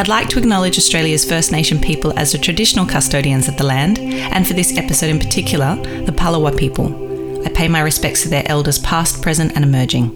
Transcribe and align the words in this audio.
I'd 0.00 0.08
like 0.08 0.30
to 0.30 0.38
acknowledge 0.38 0.78
Australia's 0.78 1.26
First 1.26 1.52
Nation 1.52 1.78
people 1.78 2.18
as 2.18 2.32
the 2.32 2.38
traditional 2.38 2.86
custodians 2.86 3.48
of 3.48 3.58
the 3.58 3.64
land, 3.64 3.98
and 3.98 4.48
for 4.48 4.54
this 4.54 4.78
episode 4.78 5.10
in 5.10 5.18
particular, 5.18 5.76
the 6.06 6.12
Palawa 6.12 6.56
people. 6.56 6.86
I 7.46 7.50
pay 7.50 7.68
my 7.68 7.82
respects 7.82 8.22
to 8.22 8.30
their 8.30 8.42
elders 8.46 8.78
past, 8.78 9.20
present, 9.20 9.52
and 9.56 9.62
emerging. 9.62 10.08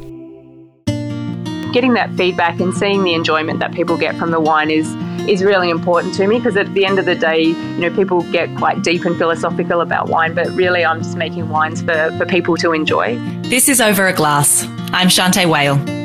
Getting 1.75 1.93
that 1.93 2.15
feedback 2.15 2.61
and 2.61 2.73
seeing 2.73 3.05
the 3.05 3.13
enjoyment 3.13 3.59
that 3.59 3.75
people 3.75 3.99
get 3.99 4.17
from 4.17 4.31
the 4.31 4.41
wine 4.41 4.71
is 4.71 4.91
is 5.29 5.45
really 5.45 5.69
important 5.69 6.15
to 6.15 6.27
me 6.27 6.39
because 6.39 6.57
at 6.57 6.73
the 6.73 6.87
end 6.87 6.99
of 6.99 7.05
the 7.05 7.15
day, 7.15 7.43
you 7.43 7.79
know, 7.79 7.95
people 7.95 8.23
get 8.33 8.57
quite 8.57 8.83
deep 8.83 9.05
and 9.05 9.19
philosophical 9.19 9.83
about 9.83 10.09
wine, 10.09 10.35
but 10.35 10.47
really 10.53 10.83
I'm 10.83 11.03
just 11.03 11.19
making 11.19 11.51
wines 11.51 11.83
for, 11.83 12.11
for 12.17 12.25
people 12.25 12.57
to 12.57 12.73
enjoy. 12.73 13.19
This 13.43 13.69
is 13.69 13.83
Over 13.83 14.07
a 14.07 14.15
Glass. 14.15 14.65
I'm 14.95 15.09
Shante 15.09 15.45
Wale. 15.45 16.04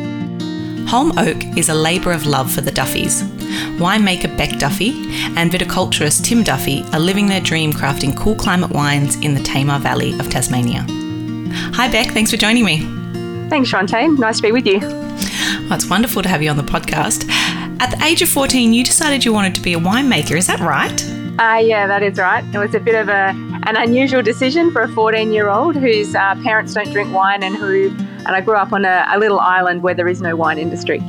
Holme 0.89 1.19
Oak 1.19 1.55
is 1.55 1.69
a 1.69 1.73
labour 1.75 2.11
of 2.11 2.25
love 2.25 2.51
for 2.51 2.61
the 2.61 2.71
Duffys. 2.71 3.21
Winemaker 3.77 4.35
Beck 4.35 4.57
Duffy 4.57 4.89
and 5.37 5.51
viticulturist 5.51 6.23
Tim 6.23 6.41
Duffy 6.41 6.83
are 6.91 6.99
living 6.99 7.27
their 7.27 7.41
dream 7.41 7.71
crafting 7.71 8.17
cool 8.17 8.33
climate 8.33 8.71
wines 8.71 9.15
in 9.17 9.35
the 9.35 9.43
Tamar 9.43 9.77
Valley 9.77 10.17
of 10.19 10.31
Tasmania. 10.31 10.83
Hi, 11.75 11.91
Beck. 11.91 12.07
Thanks 12.07 12.31
for 12.31 12.37
joining 12.37 12.65
me. 12.65 12.79
Thanks, 13.51 13.71
Shante. 13.71 14.17
Nice 14.17 14.37
to 14.37 14.41
be 14.41 14.51
with 14.51 14.65
you. 14.65 14.79
Well, 14.79 15.73
it's 15.73 15.87
wonderful 15.87 16.23
to 16.23 16.29
have 16.29 16.41
you 16.41 16.49
on 16.49 16.57
the 16.57 16.63
podcast. 16.63 17.29
At 17.79 17.91
the 17.91 18.03
age 18.03 18.23
of 18.23 18.29
14, 18.29 18.73
you 18.73 18.83
decided 18.83 19.23
you 19.23 19.31
wanted 19.31 19.53
to 19.53 19.61
be 19.61 19.73
a 19.73 19.79
winemaker. 19.79 20.35
Is 20.35 20.47
that 20.47 20.59
right? 20.59 20.99
Uh, 21.39 21.59
yeah, 21.59 21.85
that 21.85 22.01
is 22.01 22.17
right. 22.17 22.43
It 22.51 22.57
was 22.57 22.73
a 22.73 22.79
bit 22.79 22.95
of 22.95 23.09
a, 23.09 23.35
an 23.67 23.77
unusual 23.77 24.23
decision 24.23 24.71
for 24.71 24.81
a 24.81 24.87
14 24.87 25.31
year 25.31 25.49
old 25.49 25.75
whose 25.75 26.15
uh, 26.15 26.33
parents 26.41 26.73
don't 26.73 26.91
drink 26.91 27.13
wine 27.13 27.43
and 27.43 27.55
who, 27.55 27.91
and 28.25 28.35
I 28.35 28.41
grew 28.41 28.55
up 28.55 28.73
on 28.73 28.85
a, 28.85 29.05
a, 29.11 29.19
little 29.19 29.39
island 29.39 29.83
where 29.83 29.93
there 29.93 30.07
is 30.07 30.21
no 30.21 30.35
wine 30.35 30.57
industry. 30.57 30.99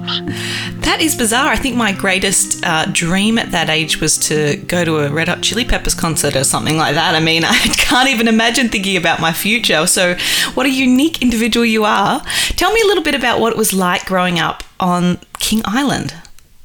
That 0.80 0.98
is 1.00 1.14
bizarre. 1.14 1.48
I 1.48 1.56
think 1.56 1.76
my 1.76 1.92
greatest 1.92 2.64
uh, 2.64 2.86
dream 2.92 3.38
at 3.38 3.50
that 3.50 3.68
age 3.68 4.00
was 4.00 4.18
to 4.28 4.56
go 4.66 4.84
to 4.84 4.98
a 4.98 5.10
Red 5.10 5.28
Hot 5.28 5.42
Chili 5.42 5.64
Peppers 5.64 5.94
concert 5.94 6.34
or 6.36 6.44
something 6.44 6.76
like 6.76 6.94
that. 6.94 7.14
I 7.14 7.20
mean, 7.20 7.44
I 7.46 7.56
can't 7.56 8.08
even 8.08 8.28
imagine 8.28 8.68
thinking 8.68 8.96
about 8.96 9.20
my 9.20 9.32
future. 9.32 9.86
So, 9.86 10.16
what 10.54 10.66
a 10.66 10.70
unique 10.70 11.22
individual 11.22 11.66
you 11.66 11.84
are. 11.84 12.22
Tell 12.56 12.72
me 12.72 12.80
a 12.82 12.86
little 12.86 13.04
bit 13.04 13.14
about 13.14 13.40
what 13.40 13.52
it 13.52 13.58
was 13.58 13.72
like 13.72 14.06
growing 14.06 14.38
up 14.38 14.62
on 14.78 15.18
King 15.38 15.62
Island. 15.64 16.14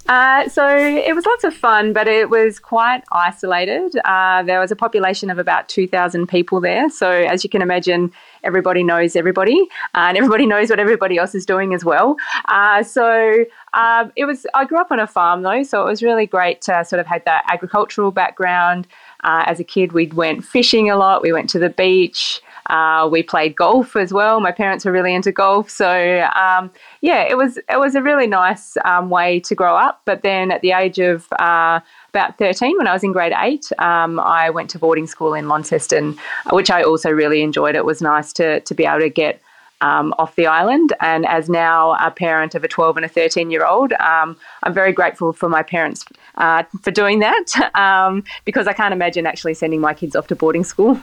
Uh, 0.08 0.48
so 0.50 0.68
it 0.68 1.16
was 1.16 1.26
lots 1.26 1.44
of 1.44 1.54
fun, 1.54 1.92
but 1.92 2.08
it 2.08 2.30
was 2.30 2.60
quite 2.60 3.04
isolated. 3.12 3.96
Uh, 4.06 4.44
there 4.44 4.60
was 4.60 4.72
a 4.72 4.76
population 4.76 5.32
of 5.32 5.40
about 5.40 5.68
2,000 5.68 6.28
people 6.28 6.62
there. 6.62 6.90
So, 6.90 7.10
as 7.10 7.44
you 7.44 7.50
can 7.50 7.64
imagine, 7.64 8.12
everybody 8.44 8.84
knows 8.84 9.16
everybody, 9.16 9.60
uh, 9.96 10.06
and 10.10 10.18
everybody 10.18 10.46
knows 10.54 10.70
what 10.70 10.80
everybody 10.80 11.18
else 11.18 11.34
is 11.34 11.46
doing 11.46 11.74
as 11.74 11.84
well. 11.84 12.18
Uh, 12.48 12.84
so, 12.84 13.46
um, 13.74 14.12
it 14.16 14.26
was. 14.26 14.46
I 14.54 14.66
grew 14.66 14.80
up 14.80 14.92
on 14.92 15.00
a 15.00 15.08
farm 15.08 15.42
though, 15.42 15.64
so 15.64 15.82
it 15.82 15.86
was 15.86 16.04
really 16.04 16.28
great 16.28 16.62
to 16.62 16.86
sort 16.86 17.00
of 17.00 17.08
have 17.08 17.24
that 17.26 17.44
agricultural 17.48 18.12
background. 18.12 18.88
Uh, 19.24 19.44
as 19.48 19.60
a 19.60 19.64
kid, 19.64 19.92
we 19.92 20.08
went 20.08 20.46
fishing 20.46 20.90
a 20.90 20.98
lot. 20.98 21.24
We 21.24 21.34
went 21.34 21.50
to 21.52 21.60
the 21.60 21.70
beach. 21.70 22.42
Uh, 22.68 23.08
we 23.12 23.22
played 23.24 23.56
golf 23.56 23.96
as 23.96 24.12
well. 24.12 24.40
My 24.40 24.52
parents 24.52 24.86
were 24.86 24.92
really 24.92 25.14
into 25.14 25.32
golf, 25.32 25.70
so 25.70 26.28
um, 26.36 26.72
yeah, 27.02 27.22
it 27.22 27.38
was 27.38 27.58
it 27.58 27.80
was 27.80 27.96
a 27.96 28.02
really 28.02 28.28
nice 28.28 28.78
um, 28.86 29.10
way 29.10 29.40
to 29.42 29.56
grow 29.56 29.76
up. 29.76 30.02
But 30.06 30.24
then 30.24 30.52
at 30.52 30.62
the 30.62 30.72
age 30.72 31.00
of 31.00 31.28
uh, 31.40 31.80
about 32.10 32.38
13, 32.38 32.78
when 32.78 32.88
I 32.88 32.94
was 32.94 33.04
in 33.04 33.12
grade 33.12 33.34
eight, 33.38 33.72
um, 33.80 34.20
I 34.20 34.50
went 34.50 34.70
to 34.72 34.80
boarding 34.80 35.08
school 35.08 35.34
in 35.34 35.48
Launceston, 35.48 36.18
which 36.52 36.72
I 36.72 36.82
also 36.84 37.10
really 37.10 37.42
enjoyed. 37.42 37.76
It 37.76 37.86
was 37.86 38.02
nice 38.02 38.34
to 38.34 38.60
to 38.62 38.74
be 38.74 38.86
able 38.86 39.00
to 39.00 39.10
get 39.10 39.42
um, 39.82 40.14
off 40.18 40.36
the 40.36 40.48
island. 40.48 40.94
And 41.00 41.26
as 41.26 41.50
now 41.50 41.94
a 42.00 42.12
parent 42.12 42.56
of 42.56 42.64
a 42.64 42.68
12 42.68 42.98
and 42.98 43.06
a 43.06 43.10
13 43.10 43.52
year 43.52 43.66
old, 43.66 43.94
um, 43.94 44.38
I'm 44.64 44.74
very 44.74 44.92
grateful 44.92 45.34
for 45.34 45.50
my 45.50 45.64
parents 45.64 46.06
uh, 46.36 46.64
for 46.82 46.92
doing 46.92 47.20
that 47.20 47.46
um, 47.76 48.24
because 48.46 48.68
I 48.68 48.74
can't 48.74 48.94
imagine 48.94 49.26
actually 49.26 49.54
sending 49.54 49.82
my 49.82 49.94
kids 49.94 50.16
off 50.16 50.28
to 50.28 50.36
boarding 50.36 50.64
school. 50.64 51.00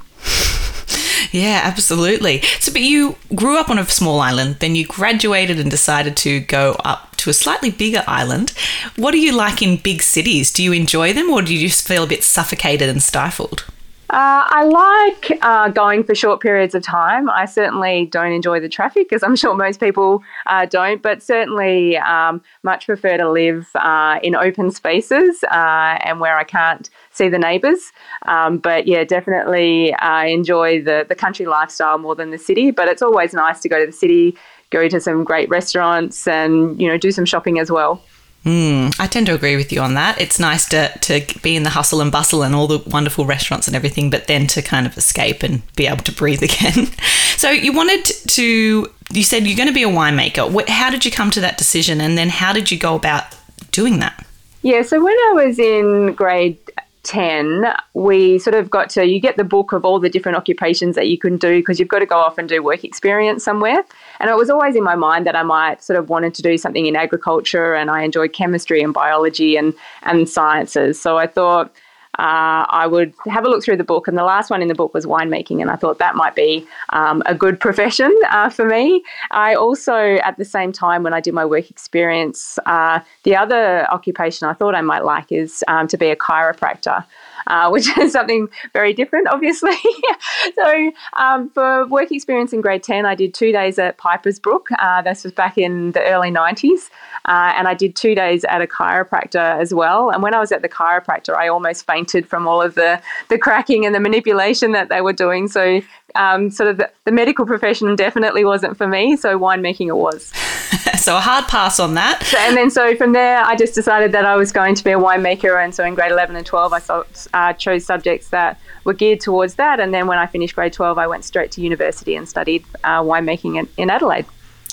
Yeah, 1.33 1.63
absolutely. 1.65 2.43
So, 2.61 2.71
but 2.73 2.83
you 2.83 3.17
grew 3.35 3.59
up 3.59 3.71
on 3.71 3.79
a 3.79 3.87
small 3.87 4.21
island, 4.21 4.57
then 4.61 4.75
you 4.75 4.87
graduated 4.87 5.59
and 5.59 5.71
decided 5.71 6.17
to 6.19 6.41
go 6.41 6.77
up 6.85 7.17
to 7.17 7.31
a 7.31 7.35
slightly 7.35 7.71
bigger 7.71 8.05
island. 8.07 8.51
What 8.97 9.13
do 9.13 9.19
you 9.19 9.33
like 9.33 9.63
in 9.63 9.77
big 9.79 10.03
cities? 10.03 10.53
Do 10.53 10.63
you 10.63 10.73
enjoy 10.73 11.13
them 11.13 11.31
or 11.31 11.41
do 11.41 11.55
you 11.55 11.69
just 11.69 11.89
feel 11.89 12.05
a 12.05 12.07
bit 12.07 12.23
suffocated 12.23 12.89
and 12.89 13.03
stifled? 13.03 13.65
Uh, 14.13 14.45
I 14.47 14.65
like 14.65 15.39
uh, 15.41 15.69
going 15.69 16.05
for 16.05 16.15
short 16.15 16.43
periods 16.43 16.75
of 16.75 16.83
time. 16.83 17.31
I 17.31 17.47
certainly 17.47 18.05
don't 18.05 18.33
enjoy 18.33 18.61
the 18.61 18.69
traffic, 18.69 19.11
as 19.11 19.23
I'm 19.23 19.35
sure 19.43 19.55
most 19.55 19.81
people 19.81 20.23
uh, 20.47 20.67
don't, 20.67 21.01
but 21.01 21.23
certainly 21.23 21.97
um, 21.97 22.43
much 22.63 22.85
prefer 22.85 23.17
to 23.17 23.31
live 23.31 23.71
uh, 23.75 24.19
in 24.23 24.35
open 24.35 24.71
spaces 24.71 25.43
uh, 25.45 25.97
and 26.05 26.21
where 26.21 26.37
I 26.37 26.45
can't 26.45 26.91
see 27.11 27.31
the 27.31 27.39
neighbours. 27.39 27.91
Um, 28.27 28.59
but 28.59 28.87
yeah, 28.87 29.03
definitely 29.05 29.95
I 29.95 30.27
enjoy 30.27 30.83
the, 30.83 31.07
the 31.09 31.15
country 31.15 31.47
lifestyle 31.47 31.97
more 31.97 32.15
than 32.15 32.33
the 32.33 32.39
city, 32.39 32.71
but 32.71 32.89
it's 32.89 33.01
always 33.01 33.33
nice 33.33 33.61
to 33.61 33.69
go 33.71 33.81
to 33.81 33.87
the 33.87 33.93
city, 33.93 34.37
go 34.69 34.89
to 34.89 35.01
some 35.01 35.25
great 35.25 35.49
restaurants, 35.49 36.29
and 36.29 36.79
you 36.79 36.87
know 36.87 36.99
do 36.99 37.13
some 37.13 37.25
shopping 37.25 37.59
as 37.59 37.71
well. 37.71 38.03
Mm, 38.45 38.99
I 38.99 39.07
tend 39.07 39.27
to 39.27 39.35
agree 39.35 39.57
with 39.57 39.73
you 39.73 39.81
on 39.81 39.95
that. 39.95 40.21
It's 40.21 40.41
nice 40.41 40.69
to, 40.71 40.89
to 40.99 41.25
be 41.43 41.55
in 41.55 41.63
the 41.63 41.71
hustle 41.71 42.01
and 42.01 42.11
bustle 42.11 42.43
and 42.43 42.55
all 42.55 42.67
the 42.67 42.79
wonderful 42.91 43.25
restaurants 43.25 43.69
and 43.69 43.77
everything, 43.77 44.11
but 44.11 44.27
then 44.27 44.49
to 44.49 44.63
kind 44.63 44.87
of 44.87 44.97
escape 44.99 45.45
and 45.45 45.63
be 45.77 45.87
able 45.87 46.03
to 46.05 46.13
breathe 46.13 46.43
again. 46.43 46.89
so, 47.37 47.51
you 47.51 47.73
wanted 47.73 48.05
to, 48.05 48.93
you 49.13 49.23
said 49.23 49.47
you're 49.47 49.57
going 49.57 49.69
to 49.69 49.75
be 49.75 49.85
a 49.85 49.89
winemaker. 49.89 50.69
How 50.69 50.91
did 50.91 51.05
you 51.05 51.11
come 51.11 51.31
to 51.33 51.41
that 51.41 51.57
decision? 51.57 52.01
And 52.01 52.19
then 52.19 52.31
how 52.31 52.53
did 52.53 52.71
you 52.71 52.79
go 52.79 52.97
about 52.97 53.37
doing 53.71 54.01
that? 54.01 54.27
Yeah, 54.63 54.83
so 54.83 55.03
when 55.03 55.15
I 55.15 55.33
was 55.35 55.59
in 55.59 56.15
grade 56.15 56.59
10, 57.03 57.75
we 57.95 58.39
sort 58.39 58.55
of 58.55 58.71
got 58.71 58.89
to, 58.91 59.05
you 59.05 59.21
get 59.21 59.37
the 59.37 59.45
book 59.45 59.73
of 59.73 59.85
all 59.85 59.99
the 59.99 60.09
different 60.09 60.37
occupations 60.37 60.95
that 60.95 61.09
you 61.09 61.19
can 61.19 61.37
do 61.37 61.59
because 61.59 61.81
you've 61.81 61.89
got 61.89 61.99
to 61.99 62.07
go 62.07 62.17
off 62.17 62.39
and 62.39 62.49
do 62.49 62.63
work 62.63 62.85
experience 62.85 63.43
somewhere. 63.43 63.83
And 64.21 64.31
it 64.31 64.37
was 64.37 64.49
always 64.51 64.77
in 64.77 64.85
my 64.85 64.95
mind 64.95 65.27
that 65.27 65.35
I 65.35 65.43
might 65.43 65.83
sort 65.83 65.99
of 65.99 66.09
wanted 66.09 66.35
to 66.35 66.43
do 66.43 66.57
something 66.57 66.87
in 66.87 66.95
agriculture 66.95 67.75
and 67.75 67.91
I 67.91 68.03
enjoyed 68.03 68.33
chemistry 68.33 68.83
and 68.83 68.95
biology 68.95 69.57
and, 69.57 69.75
and 70.03 70.29
sciences. 70.29 71.01
So 71.01 71.19
I 71.19 71.27
thought, 71.27 71.75
uh, 72.19 72.67
I 72.69 72.87
would 72.87 73.15
have 73.27 73.45
a 73.45 73.49
look 73.49 73.65
through 73.65 73.79
the 73.79 73.85
book, 73.85 74.07
and 74.07 74.19
the 74.19 74.25
last 74.25 74.51
one 74.51 74.61
in 74.61 74.69
the 74.69 74.75
book 74.75 74.93
was 74.93 75.07
winemaking, 75.07 75.63
and 75.63 75.71
I 75.71 75.77
thought 75.77 75.99
that 75.99 76.15
might 76.15 76.35
be 76.35 76.67
um, 76.91 77.23
a 77.25 77.35
good 77.35 77.59
profession 77.59 78.15
uh, 78.31 78.51
for 78.51 78.67
me. 78.67 79.03
I 79.31 79.55
also, 79.55 79.95
at 80.17 80.37
the 80.37 80.45
same 80.45 80.73
time, 80.73 81.03
when 81.03 81.15
I 81.15 81.21
did 81.21 81.33
my 81.33 81.47
work 81.47 81.71
experience, 81.71 82.59
uh, 82.67 83.01
the 83.23 83.35
other 83.35 83.87
occupation 83.91 84.47
I 84.47 84.53
thought 84.53 84.75
I 84.75 84.83
might 84.83 85.05
like 85.05 85.33
is 85.33 85.65
um, 85.69 85.89
to 85.89 85.97
be 85.97 86.11
a 86.11 86.17
chiropractor. 86.17 87.05
Uh, 87.47 87.69
which 87.71 87.97
is 87.99 88.13
something 88.13 88.49
very 88.73 88.93
different, 88.93 89.29
obviously. 89.29 89.77
so, 90.55 90.93
um, 91.15 91.49
for 91.51 91.87
work 91.87 92.13
experience 92.13 92.53
in 92.53 92.61
grade 92.61 92.83
10, 92.83 93.07
I 93.07 93.15
did 93.15 93.35
two 93.35 93.53
days 93.53 93.79
at 93.79 93.99
Pipers 93.99 94.39
Brook. 94.39 94.69
Uh, 94.79 95.03
this 95.03 95.25
was 95.25 95.33
back 95.33 95.59
in 95.59 95.93
the 95.93 96.03
early 96.05 96.31
90s. 96.31 96.91
Uh, 97.27 97.53
and 97.57 97.69
I 97.69 97.75
did 97.75 97.95
two 97.95 98.15
days 98.15 98.45
at 98.45 98.61
a 98.61 98.67
chiropractor 98.67 99.61
as 99.61 99.73
well. 99.73 100.11
And 100.11 100.23
when 100.23 100.35
I 100.35 100.41
was 100.41 100.51
at 100.51 100.63
the 100.63 100.69
chiropractor, 100.69 101.35
I 101.35 101.49
almost 101.49 101.87
fainted 101.87 102.27
from 102.27 102.49
all 102.49 102.61
of 102.61 102.75
the, 102.75 103.01
the 103.29 103.39
cracking 103.39 103.87
and 103.87 103.95
the 103.95 104.01
manipulation 104.01 104.73
that 104.73 104.89
they 104.89 105.01
were 105.01 105.13
doing. 105.13 105.49
So, 105.49 105.81
um, 106.15 106.51
sort 106.51 106.71
of 106.71 106.77
the, 106.77 106.91
the, 107.05 107.13
medical 107.13 107.47
profession 107.47 107.95
definitely 107.97 108.45
wasn't 108.45 108.77
for 108.77 108.87
me. 108.87 109.17
So, 109.17 109.39
winemaking 109.39 109.89
it 109.89 109.97
was. 109.97 110.27
so, 111.01 111.17
a 111.17 111.21
hard 111.21 111.47
pass 111.47 111.79
on 111.79 111.95
that. 111.95 112.23
So, 112.25 112.39
and 112.39 112.57
then, 112.57 112.71
so 112.71 112.95
from 112.97 113.13
there, 113.13 113.43
I 113.43 113.57
just 113.57 113.75
decided 113.75 114.13
that 114.13 114.25
I 114.25 114.37
was 114.37 114.53
going 114.53 114.75
to 114.75 114.85
be 114.85 114.91
a 114.91 114.99
winemaker. 114.99 115.63
And 115.63 115.75
so, 115.75 115.85
in 115.85 115.95
grade 115.95 116.13
11 116.13 116.37
and 116.37 116.47
12, 116.47 116.73
I 116.73 116.79
saw, 116.79 117.05
uh, 117.35 117.53
chose 117.55 117.85
subjects 117.85 118.29
that 118.29 118.59
were 118.85 118.95
geared 118.95 119.21
towards 119.21 119.55
that. 119.55 119.81
And 119.81 119.93
then, 119.93 120.07
when 120.07 120.19
I 120.19 120.27
finished 120.27 120.55
grade 120.55 120.73
12, 120.73 120.99
I 120.99 121.07
went 121.07 121.25
straight 121.25 121.51
to 121.53 121.61
university 121.61 122.17
and 122.17 122.29
studied 122.29 122.65
uh, 122.85 123.03
winemaking 123.03 123.59
in, 123.59 123.69
in 123.77 123.91
Adelaide. 123.91 124.27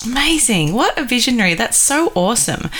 Amazing. 0.06 0.72
What 0.72 0.98
a 0.98 1.04
visionary. 1.04 1.54
That's 1.54 1.76
so 1.76 2.12
awesome. 2.14 2.70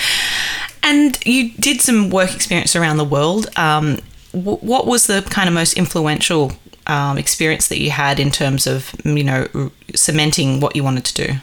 And 0.83 1.17
you 1.25 1.51
did 1.51 1.81
some 1.81 2.09
work 2.09 2.33
experience 2.33 2.75
around 2.75 2.97
the 2.97 3.05
world. 3.05 3.47
Um, 3.57 3.99
w- 4.31 4.57
what 4.57 4.87
was 4.87 5.07
the 5.07 5.21
kind 5.29 5.47
of 5.47 5.53
most 5.53 5.73
influential 5.73 6.53
um, 6.87 7.17
experience 7.17 7.67
that 7.69 7.79
you 7.79 7.91
had 7.91 8.19
in 8.19 8.31
terms 8.31 8.67
of, 8.67 8.93
you 9.03 9.23
know, 9.23 9.71
cementing 9.95 10.59
what 10.59 10.75
you 10.75 10.83
wanted 10.83 11.05
to 11.05 11.13
do? 11.13 11.33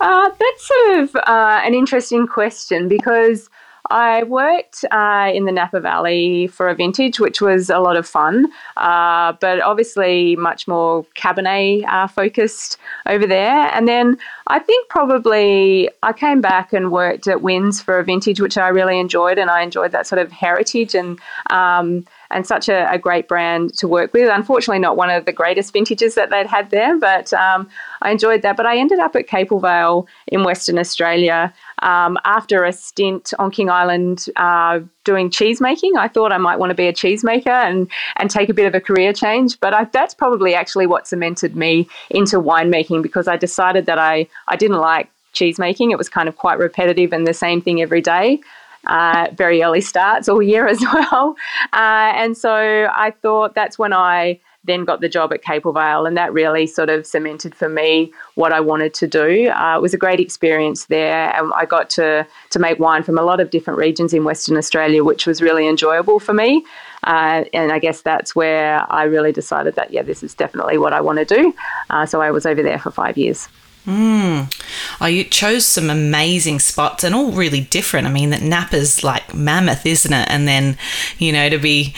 Uh, 0.00 0.28
that's 0.28 0.66
sort 0.66 1.00
of 1.00 1.16
uh, 1.16 1.60
an 1.64 1.74
interesting 1.74 2.26
question 2.26 2.88
because 2.88 3.48
I 3.90 4.22
worked 4.22 4.84
uh, 4.90 5.30
in 5.34 5.44
the 5.44 5.52
Napa 5.52 5.78
Valley 5.78 6.46
for 6.46 6.68
a 6.68 6.74
vintage, 6.74 7.20
which 7.20 7.42
was 7.42 7.68
a 7.68 7.78
lot 7.78 7.96
of 7.96 8.06
fun, 8.06 8.46
uh, 8.78 9.34
but 9.40 9.60
obviously 9.60 10.36
much 10.36 10.66
more 10.66 11.04
Cabernet 11.16 11.84
uh, 11.86 12.06
focused 12.06 12.78
over 13.06 13.26
there. 13.26 13.70
And 13.74 13.86
then 13.86 14.16
I 14.46 14.58
think 14.58 14.88
probably 14.88 15.90
I 16.02 16.12
came 16.14 16.40
back 16.40 16.72
and 16.72 16.90
worked 16.90 17.28
at 17.28 17.38
Wynns 17.38 17.82
for 17.82 17.98
a 17.98 18.04
vintage, 18.04 18.40
which 18.40 18.56
I 18.56 18.68
really 18.68 18.98
enjoyed, 18.98 19.38
and 19.38 19.50
I 19.50 19.60
enjoyed 19.60 19.92
that 19.92 20.06
sort 20.06 20.20
of 20.20 20.32
heritage 20.32 20.94
and 20.94 21.18
um, 21.50 22.06
and 22.30 22.46
such 22.46 22.68
a, 22.68 22.90
a, 22.90 22.98
great 22.98 23.28
brand 23.28 23.74
to 23.74 23.86
work 23.86 24.12
with. 24.12 24.28
Unfortunately, 24.28 24.78
not 24.78 24.96
one 24.96 25.10
of 25.10 25.24
the 25.24 25.32
greatest 25.32 25.72
vintages 25.72 26.14
that 26.14 26.30
they'd 26.30 26.46
had 26.46 26.70
there, 26.70 26.98
but 26.98 27.32
um, 27.32 27.68
I 28.02 28.10
enjoyed 28.10 28.42
that. 28.42 28.56
But 28.56 28.66
I 28.66 28.78
ended 28.78 28.98
up 28.98 29.14
at 29.16 29.26
Capel 29.26 29.60
Vale 29.60 30.06
in 30.28 30.44
Western 30.44 30.78
Australia 30.78 31.52
um, 31.80 32.18
after 32.24 32.64
a 32.64 32.72
stint 32.72 33.32
on 33.38 33.50
King 33.50 33.70
Island 33.70 34.26
uh, 34.36 34.80
doing 35.04 35.30
cheese 35.30 35.60
making. 35.60 35.96
I 35.96 36.08
thought 36.08 36.32
I 36.32 36.38
might 36.38 36.58
want 36.58 36.70
to 36.70 36.74
be 36.74 36.86
a 36.86 36.92
cheesemaker 36.92 37.46
and, 37.46 37.90
and 38.16 38.30
take 38.30 38.48
a 38.48 38.54
bit 38.54 38.66
of 38.66 38.74
a 38.74 38.80
career 38.80 39.12
change. 39.12 39.60
But 39.60 39.74
I, 39.74 39.84
that's 39.84 40.14
probably 40.14 40.54
actually 40.54 40.86
what 40.86 41.06
cemented 41.06 41.56
me 41.56 41.88
into 42.10 42.40
winemaking 42.40 43.02
because 43.02 43.28
I 43.28 43.36
decided 43.36 43.86
that 43.86 43.98
I, 43.98 44.26
I 44.48 44.56
didn't 44.56 44.78
like 44.78 45.10
cheese 45.34 45.58
making. 45.58 45.90
It 45.90 45.98
was 45.98 46.08
kind 46.08 46.28
of 46.28 46.36
quite 46.36 46.58
repetitive 46.58 47.12
and 47.12 47.26
the 47.26 47.34
same 47.34 47.60
thing 47.60 47.82
every 47.82 48.00
day. 48.00 48.40
Uh, 48.86 49.28
very 49.32 49.62
early 49.62 49.80
starts 49.80 50.28
all 50.28 50.42
year 50.42 50.66
as 50.74 50.80
well. 50.80 51.36
Uh, 51.72 52.12
and 52.14 52.36
so 52.36 52.88
I 52.94 53.12
thought 53.22 53.54
that's 53.54 53.78
when 53.78 53.92
I 53.92 54.40
then 54.64 54.84
got 54.84 55.00
the 55.00 55.08
job 55.08 55.32
at 55.32 55.42
Capel 55.42 55.72
Vale, 55.72 56.06
and 56.06 56.16
that 56.16 56.32
really 56.32 56.66
sort 56.66 56.88
of 56.88 57.06
cemented 57.06 57.54
for 57.54 57.68
me 57.68 58.12
what 58.34 58.52
I 58.52 58.60
wanted 58.60 58.94
to 58.94 59.06
do. 59.06 59.50
Uh, 59.50 59.76
it 59.76 59.82
was 59.82 59.94
a 59.94 59.98
great 59.98 60.20
experience 60.20 60.86
there, 60.86 61.34
and 61.36 61.52
I 61.54 61.66
got 61.66 61.90
to 61.90 62.26
to 62.50 62.58
make 62.58 62.78
wine 62.78 63.02
from 63.02 63.18
a 63.18 63.22
lot 63.22 63.40
of 63.40 63.50
different 63.50 63.78
regions 63.78 64.14
in 64.14 64.24
Western 64.24 64.56
Australia, 64.56 65.04
which 65.04 65.26
was 65.26 65.42
really 65.42 65.68
enjoyable 65.68 66.18
for 66.18 66.32
me. 66.32 66.64
Uh, 67.04 67.44
and 67.52 67.70
I 67.70 67.78
guess 67.78 68.00
that's 68.00 68.34
where 68.34 68.90
I 68.90 69.04
really 69.04 69.32
decided 69.32 69.74
that 69.74 69.92
yeah, 69.92 70.02
this 70.02 70.22
is 70.22 70.34
definitely 70.34 70.78
what 70.78 70.94
I 70.94 71.00
want 71.02 71.18
to 71.18 71.24
do. 71.26 71.54
Uh, 71.90 72.06
so 72.06 72.22
I 72.22 72.30
was 72.30 72.46
over 72.46 72.62
there 72.62 72.78
for 72.78 72.90
five 72.90 73.18
years. 73.18 73.48
Mm. 73.86 74.50
Oh, 75.00 75.06
you 75.06 75.24
chose 75.24 75.66
some 75.66 75.90
amazing 75.90 76.58
spots 76.58 77.04
and 77.04 77.14
all 77.14 77.32
really 77.32 77.60
different. 77.60 78.06
I 78.06 78.10
mean, 78.10 78.30
that 78.30 78.40
Napa's 78.40 79.04
like 79.04 79.34
mammoth, 79.34 79.84
isn't 79.84 80.12
it? 80.12 80.28
And 80.30 80.48
then, 80.48 80.78
you 81.18 81.32
know, 81.32 81.50
to 81.50 81.58
be 81.58 81.94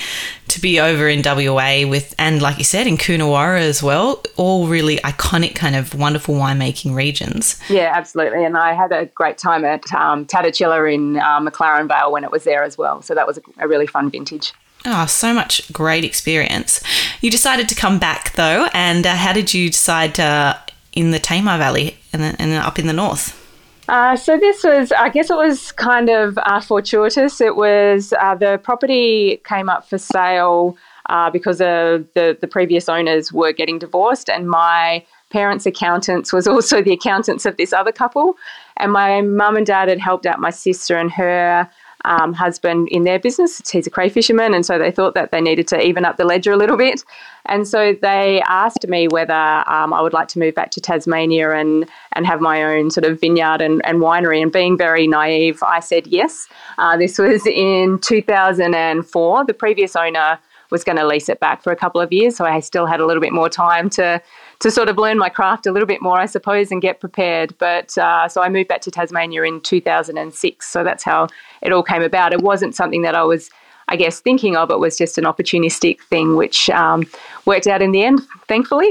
to 0.49 0.61
be 0.61 0.79
over 0.81 1.09
in 1.09 1.23
WA 1.25 1.89
with, 1.89 2.15
and 2.19 2.41
like 2.41 2.59
you 2.59 2.65
said, 2.65 2.87
in 2.87 2.97
Coonawarra 2.97 3.61
as 3.61 3.83
well, 3.83 4.23
all 4.37 4.69
really 4.69 4.97
iconic, 4.99 5.55
kind 5.55 5.75
of 5.75 5.95
wonderful 5.95 6.35
winemaking 6.35 6.95
regions. 6.95 7.61
Yeah, 7.69 7.93
absolutely. 7.95 8.45
And 8.45 8.57
I 8.57 8.73
had 8.73 8.93
a 8.93 9.07
great 9.07 9.39
time 9.39 9.65
at 9.65 9.93
um, 9.93 10.25
Tatachilla 10.25 10.93
in 10.93 11.17
uh, 11.17 11.41
McLaren 11.41 11.89
Vale 11.89 12.13
when 12.13 12.25
it 12.25 12.31
was 12.31 12.45
there 12.45 12.63
as 12.63 12.79
well. 12.79 13.03
So 13.03 13.15
that 13.15 13.27
was 13.27 13.39
a, 13.39 13.43
a 13.59 13.69
really 13.69 13.87
fun 13.87 14.11
vintage. 14.11 14.53
Oh, 14.85 15.07
so 15.07 15.35
much 15.35 15.73
great 15.73 16.05
experience. 16.05 16.81
You 17.21 17.31
decided 17.31 17.69
to 17.69 17.75
come 17.75 17.99
back 17.99 18.33
though, 18.35 18.69
and 18.73 19.05
uh, 19.05 19.17
how 19.17 19.33
did 19.33 19.53
you 19.53 19.71
decide 19.71 20.15
to 20.17 20.61
in 20.97 21.13
the 21.13 21.21
Tamar 21.21 21.59
Valley 21.59 21.97
and, 22.13 22.35
and 22.41 22.53
up 22.55 22.81
in 22.81 22.89
the 22.89 22.93
north? 22.93 23.43
Uh, 23.89 24.17
so 24.17 24.37
this 24.37 24.65
was, 24.65 24.91
I 24.91 25.11
guess, 25.11 25.31
it 25.31 25.37
was 25.37 25.71
kind 25.71 26.11
of 26.11 26.37
uh, 26.39 26.61
fortuitous. 26.61 27.41
It 27.41 27.55
was 27.55 28.13
uh, 28.21 28.35
the 28.35 28.59
property 28.65 29.41
came 29.45 29.69
up 29.69 29.89
for 29.89 29.97
sale 29.97 30.77
uh, 31.09 31.31
because 31.31 31.59
the 31.59 32.05
the 32.41 32.49
previous 32.49 32.89
owners 32.89 33.33
were 33.33 33.53
getting 33.53 33.79
divorced, 33.79 34.29
and 34.29 34.51
my 34.51 35.05
parents' 35.31 35.67
accountants 35.67 36.33
was 36.33 36.49
also 36.53 36.83
the 36.83 36.93
accountants 36.93 37.47
of 37.47 37.57
this 37.59 37.73
other 37.73 37.93
couple, 37.93 38.35
and 38.79 38.91
my 38.91 39.21
mum 39.21 39.57
and 39.57 39.67
dad 39.67 39.89
had 39.89 40.01
helped 40.01 40.27
out 40.27 40.41
my 40.41 40.51
sister 40.51 40.97
and 40.97 41.13
her 41.13 41.71
um, 42.07 42.33
husband 42.33 42.89
in 42.89 43.05
their 43.05 43.19
business. 43.19 43.61
He's 43.69 43.87
a 43.87 43.91
crayfisherman, 43.91 44.55
and 44.55 44.65
so 44.65 44.79
they 44.79 44.91
thought 44.91 45.15
that 45.15 45.33
they 45.33 45.41
needed 45.41 45.69
to 45.69 45.81
even 45.85 46.05
up 46.05 46.17
the 46.17 46.25
ledger 46.25 46.53
a 46.53 46.57
little 46.57 46.77
bit. 46.77 47.05
And 47.45 47.69
so 47.69 47.95
they 48.01 48.41
asked 48.47 48.87
me 48.89 49.09
whether 49.09 49.33
um, 49.35 49.93
I 49.93 50.01
would 50.01 50.13
like 50.13 50.29
to 50.29 50.39
move 50.39 50.55
back 50.55 50.71
to 50.73 50.81
Tasmania 50.81 51.53
and, 51.53 51.87
and 52.13 52.27
have 52.27 52.41
my 52.41 52.63
own 52.63 52.91
sort 52.91 53.05
of 53.05 53.21
vineyard 53.21 53.61
and, 53.61 53.85
and 53.85 53.99
winery. 53.99 54.41
And 54.41 54.51
being 54.51 54.79
very 54.79 55.07
naive, 55.07 55.63
I 55.63 55.81
said 55.81 56.07
yes. 56.07 56.49
Uh, 56.79 56.97
this 56.97 57.19
was 57.19 57.47
in 57.47 57.99
2004. 58.01 59.45
The 59.45 59.55
previous 59.55 59.97
owner 59.97 60.39
was 60.71 60.85
going 60.85 60.97
to 60.97 61.07
lease 61.07 61.29
it 61.29 61.41
back 61.41 61.63
for 61.63 61.73
a 61.73 61.77
couple 61.77 62.01
of 62.01 62.13
years, 62.13 62.37
so 62.37 62.45
I 62.45 62.61
still 62.61 62.87
had 62.87 63.01
a 63.01 63.07
little 63.07 63.21
bit 63.21 63.33
more 63.33 63.49
time 63.49 63.89
to 63.91 64.21
to 64.61 64.71
sort 64.71 64.89
of 64.89 64.97
learn 64.97 65.19
my 65.19 65.29
craft 65.29 65.67
a 65.67 65.73
little 65.73 65.87
bit 65.87 66.01
more, 66.01 66.19
I 66.19 66.27
suppose, 66.27 66.71
and 66.71 66.81
get 66.81 67.01
prepared. 67.01 67.57
But 67.59 67.97
uh, 67.99 68.29
so 68.29 68.43
I 68.43 68.49
moved 68.49 68.69
back 68.69 68.81
to 68.83 68.91
Tasmania 68.91 69.43
in 69.43 69.61
2006. 69.61 70.67
So 70.67 70.85
that's 70.85 71.05
how 71.05 71.29
it 71.63 71.73
all 71.73 71.83
came 71.83 72.03
about. 72.03 72.33
It 72.33 72.41
wasn't 72.41 72.75
something 72.75 73.03
that 73.03 73.15
I 73.15 73.23
was, 73.23 73.51
I 73.89 73.97
guess, 73.97 74.21
thinking 74.21 74.57
of. 74.57 74.71
It 74.71 74.79
was 74.79 74.97
just 74.97 75.19
an 75.19 75.25
opportunistic 75.25 76.01
thing, 76.03 76.37
which 76.37 76.71
um, 76.71 77.05
worked 77.45 77.67
out 77.67 77.83
in 77.83 77.93
the 77.93 78.03
end, 78.03 78.21
thankfully. 78.49 78.91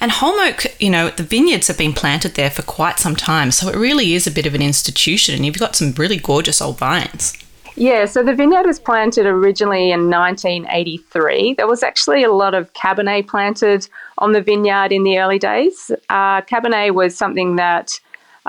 And 0.00 0.10
Holme 0.10 0.40
Oak, 0.40 0.66
you 0.80 0.90
know, 0.90 1.08
the 1.10 1.22
vineyards 1.22 1.68
have 1.68 1.78
been 1.78 1.94
planted 1.94 2.34
there 2.34 2.50
for 2.50 2.62
quite 2.62 2.98
some 2.98 3.16
time. 3.16 3.50
So 3.50 3.68
it 3.68 3.76
really 3.76 4.14
is 4.14 4.26
a 4.26 4.30
bit 4.30 4.46
of 4.46 4.54
an 4.54 4.62
institution, 4.62 5.34
and 5.34 5.46
you've 5.46 5.58
got 5.58 5.76
some 5.76 5.92
really 5.92 6.18
gorgeous 6.18 6.60
old 6.60 6.78
vines. 6.78 7.34
Yeah, 7.78 8.06
so 8.06 8.24
the 8.24 8.34
vineyard 8.34 8.66
was 8.66 8.80
planted 8.80 9.24
originally 9.24 9.92
in 9.92 10.10
1983. 10.10 11.54
There 11.54 11.68
was 11.68 11.84
actually 11.84 12.24
a 12.24 12.32
lot 12.32 12.52
of 12.52 12.72
Cabernet 12.72 13.28
planted 13.28 13.88
on 14.18 14.32
the 14.32 14.42
vineyard 14.42 14.90
in 14.90 15.04
the 15.04 15.20
early 15.20 15.38
days. 15.38 15.92
Uh, 16.08 16.40
Cabernet 16.40 16.94
was 16.94 17.16
something 17.16 17.54
that 17.54 18.00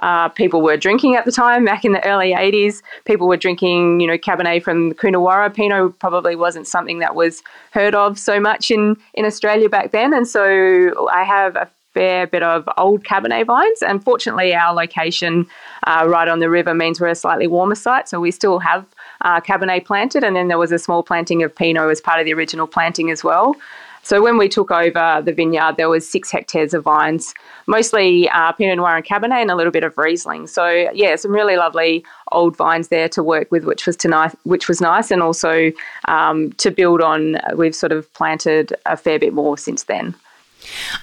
uh, 0.02 0.30
people 0.30 0.64
were 0.64 0.78
drinking 0.78 1.16
at 1.16 1.26
the 1.26 1.32
time, 1.32 1.64
back 1.64 1.86
in 1.86 1.92
the 1.92 2.04
early 2.08 2.34
80s. 2.34 2.82
People 3.06 3.28
were 3.28 3.38
drinking, 3.38 4.00
you 4.00 4.08
know, 4.08 4.18
Cabernet 4.18 4.64
from 4.64 4.94
Coonawarra. 4.96 5.54
Pinot 5.54 6.00
probably 6.00 6.36
wasn't 6.36 6.66
something 6.66 6.98
that 6.98 7.14
was 7.14 7.44
heard 7.70 7.94
of 7.94 8.18
so 8.18 8.40
much 8.40 8.72
in, 8.72 8.98
in 9.14 9.26
Australia 9.26 9.70
back 9.70 9.92
then. 9.92 10.12
And 10.12 10.28
so 10.28 11.08
I 11.12 11.24
have 11.24 11.56
a 11.56 11.70
fair 11.94 12.26
bit 12.26 12.42
of 12.42 12.68
old 12.78 13.04
Cabernet 13.04 13.46
vines. 13.46 13.84
And 13.84 14.04
fortunately, 14.04 14.56
our 14.56 14.74
location 14.74 15.46
uh, 15.86 16.08
right 16.08 16.28
on 16.28 16.40
the 16.40 16.50
river 16.50 16.74
means 16.74 17.00
we're 17.00 17.10
a 17.10 17.16
slightly 17.16 17.46
warmer 17.46 17.76
site. 17.76 18.10
So 18.10 18.20
we 18.20 18.32
still 18.32 18.58
have 18.60 18.86
uh, 19.22 19.42
Cabernet 19.42 19.86
planted, 19.86 20.24
and 20.24 20.36
then 20.36 20.48
there 20.48 20.58
was 20.58 20.72
a 20.72 20.80
small 20.80 21.04
planting 21.04 21.44
of 21.44 21.56
Pinot 21.56 21.90
as 21.90 22.02
part 22.02 22.20
of 22.20 22.26
the 22.26 22.34
original 22.34 22.68
planting 22.68 23.12
as 23.12 23.24
well. 23.24 23.56
So 24.02 24.22
when 24.22 24.38
we 24.38 24.48
took 24.48 24.72
over 24.72 25.22
the 25.24 25.34
vineyard, 25.34 25.76
there 25.78 25.90
was 25.90 26.10
six 26.10 26.32
hectares 26.32 26.74
of 26.74 26.84
vines, 26.84 27.34
mostly 27.68 28.30
uh, 28.30 28.52
Pinot 28.54 28.78
Noir 28.78 28.96
and 28.96 29.06
Cabernet, 29.06 29.42
and 29.42 29.52
a 29.52 29.56
little 29.56 29.72
bit 29.72 29.84
of 29.84 29.98
Riesling. 29.98 30.48
So 30.48 30.90
yeah, 30.94 31.16
some 31.16 31.32
really 31.32 31.58
lovely 31.58 32.04
old 32.32 32.56
vines 32.56 32.88
there 32.88 33.10
to 33.10 33.22
work 33.22 33.52
with, 33.52 33.66
which 33.66 33.86
was 33.86 33.98
to 33.98 34.08
nice, 34.08 34.36
which 34.44 34.68
was 34.68 34.80
nice, 34.82 35.12
and 35.12 35.22
also 35.22 35.72
um, 36.06 36.54
to 36.54 36.72
build 36.72 37.02
on. 37.02 37.40
We've 37.56 37.76
sort 37.76 37.92
of 37.92 38.12
planted 38.14 38.74
a 38.86 38.96
fair 38.96 39.20
bit 39.20 39.34
more 39.34 39.58
since 39.58 39.84
then. 39.84 40.16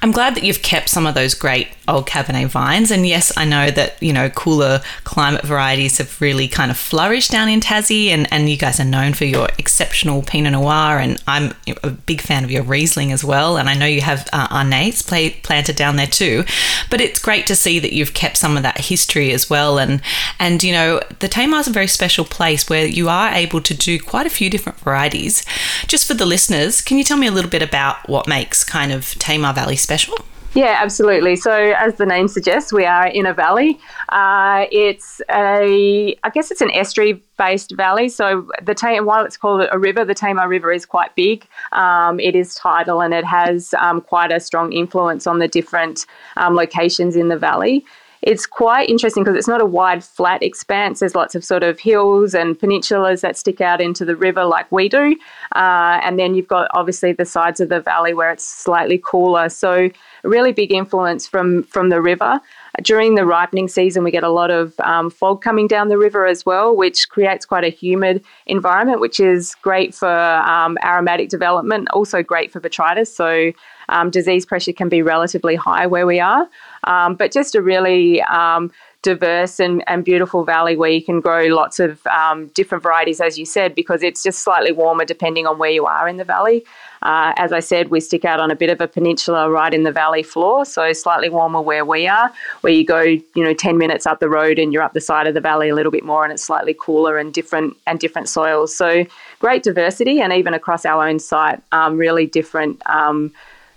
I'm 0.03 0.13
glad 0.13 0.35
that 0.35 0.45
you've 0.45 0.63
kept 0.63 0.89
some 0.89 1.07
of 1.07 1.15
those 1.15 1.35
great 1.35 1.69
old 1.89 2.07
Cabernet 2.07 2.49
vines. 2.49 2.91
And 2.91 3.07
yes, 3.07 3.33
I 3.37 3.45
know 3.45 3.71
that, 3.71 4.01
you 4.03 4.13
know, 4.13 4.29
cooler 4.31 4.81
climate 5.05 5.45
varieties 5.45 5.99
have 5.99 6.21
really 6.21 6.49
kind 6.49 6.71
of 6.71 6.77
flourished 6.77 7.31
down 7.31 7.49
in 7.49 7.61
Tassie. 7.61 8.09
And, 8.09 8.31
and 8.33 8.49
you 8.49 8.57
guys 8.57 8.81
are 8.81 8.85
known 8.85 9.15
for 9.15 9.25
your 9.25 9.49
exceptional 9.59 10.23
Pinot 10.23 10.53
Noir. 10.53 10.99
And 10.99 11.23
I'm 11.27 11.55
a 11.83 11.91
big 11.91 12.21
fan 12.21 12.45
of 12.45 12.51
your 12.51 12.63
Riesling 12.63 13.13
as 13.13 13.25
well. 13.25 13.57
And 13.57 13.69
I 13.69 13.75
know 13.75 13.87
you 13.87 14.01
have 14.01 14.29
uh, 14.33 14.49
Arnates 14.49 15.07
play, 15.07 15.31
planted 15.31 15.77
down 15.77 15.97
there 15.97 16.07
too. 16.07 16.45
But 16.91 17.01
it's 17.01 17.21
great 17.21 17.47
to 17.47 17.57
see 17.57 17.79
that 17.79 17.93
you've 17.93 18.15
kept 18.15 18.37
some 18.37 18.57
of 18.57 18.63
that 18.63 18.79
history 18.79 19.33
as 19.33 19.49
well. 19.49 19.79
And, 19.79 20.03
and 20.39 20.63
you 20.63 20.73
know, 20.73 21.01
the 21.21 21.29
Tamar 21.29 21.61
is 21.61 21.69
a 21.69 21.73
very 21.73 21.89
special 21.89 22.25
place 22.25 22.69
where 22.69 22.87
you 22.87 23.09
are 23.09 23.33
able 23.33 23.61
to 23.61 23.75
do 23.75 23.99
quite 23.99 24.27
a 24.27 24.31
few 24.31 24.51
different 24.51 24.79
varieties. 24.79 25.45
Just 25.87 26.07
for 26.07 26.15
the 26.15 26.27
listeners, 26.27 26.81
can 26.81 26.99
you 26.99 27.05
tell 27.05 27.17
me 27.17 27.29
a 27.29 27.31
little 27.31 27.51
bit 27.51 27.63
about 27.63 28.09
what 28.09 28.27
makes 28.27 28.65
kind 28.65 28.91
of 28.93 29.15
Tamar 29.19 29.53
Valley 29.53 29.77
special? 29.77 30.17
Yeah, 30.57 30.79
absolutely. 30.81 31.37
So, 31.37 31.53
as 31.53 31.97
the 31.97 32.07
name 32.07 32.29
suggests, 32.29 32.73
we 32.73 32.87
are 32.87 33.07
in 33.07 33.27
a 33.27 33.35
valley. 33.35 33.79
Uh, 34.09 34.65
it's 34.73 35.21
a, 35.31 36.17
I 36.25 36.31
guess 36.31 36.51
it's 36.51 36.63
an 36.63 36.71
estuary-based 36.71 37.73
valley. 37.77 38.09
So, 38.09 38.49
the 38.63 38.75
Tam- 38.75 39.05
while 39.05 39.23
it's 39.25 39.37
called 39.37 39.69
a 39.71 39.79
river, 39.79 40.03
the 40.03 40.15
Tamar 40.15 40.49
River 40.49 40.73
is 40.73 40.87
quite 40.87 41.15
big. 41.15 41.47
Um, 41.73 42.19
it 42.19 42.35
is 42.35 42.55
tidal, 42.55 43.03
and 43.03 43.13
it 43.13 43.27
has 43.27 43.75
um, 43.75 44.01
quite 44.01 44.33
a 44.33 44.41
strong 44.41 44.73
influence 44.73 45.27
on 45.27 45.41
the 45.41 45.49
different 45.49 46.07
um, 46.39 46.55
locations 46.55 47.17
in 47.17 47.29
the 47.29 47.37
valley 47.37 47.85
it's 48.27 48.45
quite 48.45 48.91
interesting 48.91 49.23
because 49.23 49.37
it's 49.37 49.47
not 49.47 49.61
a 49.61 49.65
wide, 49.65 50.03
flat 50.03 50.43
expanse. 50.43 50.99
There's 50.99 51.15
lots 51.15 51.37
of 51.37 51.45
sort 51.45 51.63
of 51.63 51.79
hills 51.79 52.35
and 52.35 52.59
peninsulas 52.59 53.21
that 53.21 53.37
stick 53.37 53.61
out 53.61 53.81
into 53.81 54.05
the 54.05 54.17
river 54.17 54.45
like 54.45 54.71
we 54.73 54.89
do. 54.89 55.17
Uh, 55.55 56.01
and 56.03 56.19
then 56.19 56.35
you've 56.35 56.49
got 56.49 56.69
obviously 56.75 57.13
the 57.13 57.25
sides 57.25 57.61
of 57.61 57.69
the 57.69 57.81
valley 57.81 58.15
where 58.15 58.33
it's 58.33 58.45
slightly 58.45 58.99
cooler. 58.99 59.49
So, 59.49 59.91
really 60.25 60.51
big 60.51 60.73
influence 60.73 61.29
from, 61.29 61.63
from 61.63 61.89
the 61.89 62.01
river. 62.01 62.41
During 62.83 63.15
the 63.15 63.25
ripening 63.25 63.69
season, 63.69 64.05
we 64.05 64.11
get 64.11 64.25
a 64.25 64.29
lot 64.29 64.51
of 64.51 64.79
um, 64.81 65.11
fog 65.11 65.43
coming 65.43 65.67
down 65.67 65.89
the 65.89 65.99
river 65.99 66.27
as 66.27 66.45
well, 66.45 66.77
which 66.77 67.09
creates 67.09 67.47
quite 67.47 67.65
a 67.65 67.69
humid 67.69 68.25
environment, 68.47 69.01
which 69.01 69.19
is 69.19 69.55
great 69.63 69.95
for 69.95 70.09
um, 70.11 70.77
aromatic 70.85 71.29
development, 71.29 71.89
also 71.91 72.23
great 72.23 72.53
for 72.53 72.61
botrytis. 72.61 73.09
So, 73.09 73.53
um, 73.89 74.11
disease 74.11 74.45
pressure 74.45 74.73
can 74.73 74.89
be 74.89 75.01
relatively 75.01 75.55
high 75.55 75.87
where 75.87 76.07
we 76.07 76.19
are. 76.21 76.49
Um, 76.85 77.15
but 77.15 77.33
just 77.33 77.55
a 77.55 77.63
really 77.63 78.21
um, 78.23 78.73
diverse 79.03 79.61
and, 79.61 79.85
and 79.87 80.05
beautiful 80.05 80.45
valley 80.45 80.77
where 80.77 80.91
you 80.91 81.03
can 81.03 81.21
grow 81.21 81.47
lots 81.47 81.79
of 81.79 82.05
um, 82.09 82.49
different 82.49 82.83
varieties, 82.83 83.21
as 83.21 83.39
you 83.39 83.47
said, 83.47 83.75
because 83.75 84.03
it's 84.03 84.23
just 84.23 84.41
slightly 84.41 84.73
warmer 84.73 85.05
depending 85.05 85.47
on 85.47 85.59
where 85.59 85.71
you 85.71 85.87
are 85.87 86.09
in 86.09 86.17
the 86.17 86.25
valley. 86.25 86.65
Uh, 87.07 87.33
as 87.37 87.53
I 87.53 87.61
said, 87.61 87.89
we 87.89 88.01
stick 88.01 88.25
out 88.25 88.41
on 88.41 88.51
a 88.51 88.57
bit 88.57 88.69
of 88.69 88.81
a 88.81 88.89
peninsula 88.89 89.49
right 89.49 89.73
in 89.73 89.85
the 89.85 89.93
valley 89.93 90.25
floor, 90.25 90.65
so 90.65 90.93
slightly 90.93 91.29
warmer 91.29 91.61
where 91.61 91.85
we 91.85 92.09
are, 92.09 92.33
where 92.63 92.73
you 92.73 92.85
go, 92.85 93.01
you 93.01 93.23
know, 93.37 93.55
10 93.55 93.79
minutes 93.79 94.07
up 94.07 94.19
the 94.19 94.29
road 94.29 94.59
and 94.59 94.73
you're 94.73 94.83
up 94.83 94.93
the 94.93 95.01
side 95.01 95.29
of 95.29 95.35
the 95.35 95.41
valley 95.41 95.69
a 95.69 95.75
little 95.77 95.93
bit 95.93 96.03
more 96.03 96.25
and 96.25 96.33
it's 96.33 96.43
slightly 96.43 96.75
cooler 96.75 97.17
and 97.17 97.33
different 97.33 97.77
and 97.87 98.01
different 98.01 98.29
soils. 98.29 98.75
So 98.75 99.07
great 99.39 99.63
diversity 99.63 100.21
and 100.21 100.33
even 100.33 100.53
across 100.53 100.85
our 100.85 101.07
own 101.07 101.21
site, 101.21 101.63
um, 101.71 101.97
really 101.97 102.27
different 102.27 102.83
um, 102.87 103.33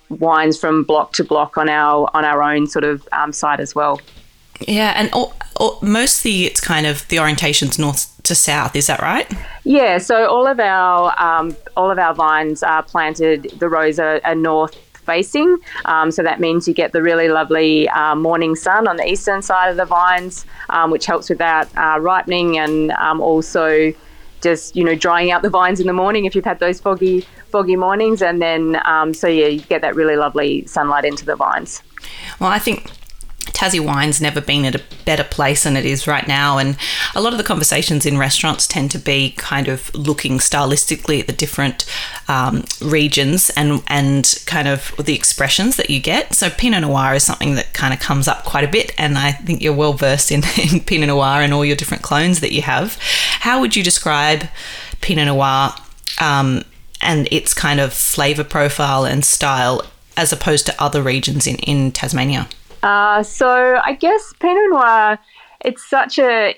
wines 0.09 0.57
from 0.57 0.83
block 0.83 1.13
to 1.13 1.23
block 1.23 1.55
on 1.55 1.69
our 1.69 2.09
on 2.15 2.25
our 2.25 2.41
own 2.41 2.65
sort 2.65 2.83
of 2.83 3.07
um, 3.11 3.31
site 3.31 3.59
as 3.59 3.75
well. 3.75 4.01
Yeah, 4.67 4.93
and 4.95 5.11
all, 5.13 5.35
all, 5.55 5.77
mostly 5.83 6.45
it's 6.45 6.59
kind 6.59 6.87
of 6.87 7.07
the 7.09 7.17
orientations 7.17 7.77
north 7.77 8.18
to 8.29 8.35
south. 8.35 8.75
Is 8.75 8.87
that 8.87 9.01
right? 9.01 9.31
Yeah. 9.63 9.97
So 9.97 10.27
all 10.27 10.47
of 10.47 10.59
our 10.59 11.13
um, 11.21 11.55
all 11.75 11.91
of 11.91 11.99
our 11.99 12.13
vines 12.13 12.63
are 12.63 12.81
planted. 12.81 13.53
The 13.59 13.67
rows 13.67 13.99
are, 13.99 14.21
are 14.23 14.35
north 14.35 14.75
facing. 14.93 15.57
Um, 15.85 16.11
so 16.11 16.21
that 16.23 16.39
means 16.39 16.67
you 16.67 16.73
get 16.73 16.91
the 16.91 17.01
really 17.01 17.29
lovely 17.29 17.89
uh, 17.89 18.15
morning 18.15 18.55
sun 18.55 18.87
on 18.87 18.97
the 18.97 19.05
eastern 19.05 19.41
side 19.41 19.69
of 19.69 19.77
the 19.77 19.85
vines, 19.85 20.45
um, 20.69 20.91
which 20.91 21.05
helps 21.05 21.29
with 21.29 21.39
that 21.39 21.67
uh, 21.75 21.99
ripening 21.99 22.59
and 22.59 22.91
um, 22.91 23.19
also 23.19 23.91
just 24.41 24.75
you 24.75 24.83
know 24.85 24.95
drying 24.95 25.31
out 25.31 25.41
the 25.41 25.49
vines 25.49 25.81
in 25.81 25.87
the 25.87 25.93
morning 25.93 26.23
if 26.25 26.33
you've 26.33 26.45
had 26.45 26.59
those 26.59 26.79
foggy 26.79 27.25
foggy 27.47 27.75
mornings, 27.75 28.21
and 28.21 28.41
then 28.41 28.79
um, 28.85 29.13
so 29.13 29.27
yeah, 29.27 29.47
you 29.47 29.61
get 29.61 29.81
that 29.81 29.95
really 29.95 30.15
lovely 30.15 30.65
sunlight 30.67 31.03
into 31.03 31.25
the 31.25 31.35
vines. 31.35 31.81
Well, 32.39 32.51
I 32.51 32.59
think 32.59 32.91
Tassie 33.59 33.85
wine's 33.85 34.21
never 34.21 34.39
been 34.39 34.63
at 34.63 34.73
a 34.73 34.81
better 35.03 35.25
place 35.25 35.63
than 35.63 35.75
it 35.75 35.85
is 35.85 36.07
right 36.07 36.25
now. 36.25 36.57
And 36.57 36.77
a 37.13 37.21
lot 37.21 37.33
of 37.33 37.37
the 37.37 37.43
conversations 37.43 38.05
in 38.05 38.17
restaurants 38.17 38.65
tend 38.65 38.89
to 38.91 38.97
be 38.97 39.31
kind 39.31 39.67
of 39.67 39.93
looking 39.93 40.37
stylistically 40.37 41.19
at 41.19 41.27
the 41.27 41.33
different 41.33 41.85
um, 42.29 42.63
regions 42.81 43.49
and 43.57 43.83
and 43.87 44.41
kind 44.45 44.69
of 44.69 44.95
the 44.97 45.13
expressions 45.13 45.75
that 45.75 45.89
you 45.89 45.99
get. 45.99 46.33
So 46.33 46.49
Pinot 46.49 46.83
Noir 46.83 47.15
is 47.15 47.25
something 47.25 47.55
that 47.55 47.73
kind 47.73 47.93
of 47.93 47.99
comes 47.99 48.29
up 48.29 48.45
quite 48.45 48.63
a 48.63 48.71
bit, 48.71 48.93
and 48.97 49.17
I 49.17 49.33
think 49.33 49.61
you're 49.61 49.73
well 49.73 49.91
versed 49.91 50.31
in, 50.31 50.41
in 50.57 50.79
Pinot 50.79 51.09
Noir 51.09 51.41
and 51.41 51.53
all 51.53 51.65
your 51.65 51.75
different 51.75 52.01
clones 52.01 52.39
that 52.39 52.53
you 52.53 52.61
have. 52.61 52.97
How 53.41 53.59
would 53.59 53.75
you 53.75 53.83
describe 53.83 54.47
Pinot 55.01 55.27
Noir 55.27 55.71
um, 56.21 56.63
and 57.01 57.27
its 57.29 57.53
kind 57.53 57.81
of 57.81 57.91
flavour 57.91 58.45
profile 58.45 59.03
and 59.03 59.25
style 59.25 59.81
as 60.15 60.31
opposed 60.31 60.65
to 60.67 60.81
other 60.81 61.01
regions 61.01 61.45
in, 61.45 61.57
in 61.57 61.91
Tasmania? 61.91 62.47
Uh, 62.83 63.23
so 63.23 63.79
I 63.83 63.93
guess 63.93 64.33
Pinot 64.39 64.69
Noir, 64.69 65.19
it's 65.61 65.87
such 65.87 66.17
a 66.19 66.55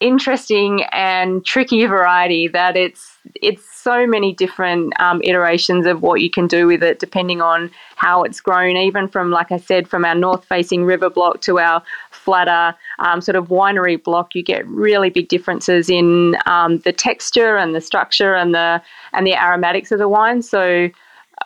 interesting 0.00 0.82
and 0.92 1.44
tricky 1.46 1.86
variety 1.86 2.48
that 2.48 2.76
it's 2.76 3.16
it's 3.40 3.64
so 3.64 4.06
many 4.06 4.34
different 4.34 4.92
um, 5.00 5.22
iterations 5.22 5.86
of 5.86 6.02
what 6.02 6.20
you 6.20 6.28
can 6.28 6.46
do 6.46 6.66
with 6.66 6.82
it 6.82 6.98
depending 6.98 7.40
on 7.40 7.70
how 7.96 8.22
it's 8.22 8.40
grown 8.40 8.76
even 8.76 9.08
from 9.08 9.30
like 9.30 9.52
i 9.52 9.56
said 9.56 9.88
from 9.88 10.04
our 10.04 10.14
north 10.14 10.44
facing 10.44 10.84
river 10.84 11.08
block 11.08 11.40
to 11.40 11.58
our 11.58 11.82
flatter 12.24 12.76
um, 12.98 13.20
sort 13.20 13.36
of 13.36 13.48
winery 13.48 14.02
block. 14.02 14.34
You 14.34 14.42
get 14.42 14.66
really 14.66 15.10
big 15.10 15.28
differences 15.28 15.90
in 15.90 16.36
um, 16.46 16.78
the 16.78 16.92
texture 16.92 17.56
and 17.56 17.74
the 17.74 17.80
structure 17.80 18.34
and 18.34 18.54
the 18.54 18.82
and 19.12 19.26
the 19.26 19.34
aromatics 19.34 19.92
of 19.92 19.98
the 19.98 20.08
wine. 20.08 20.42
So 20.42 20.88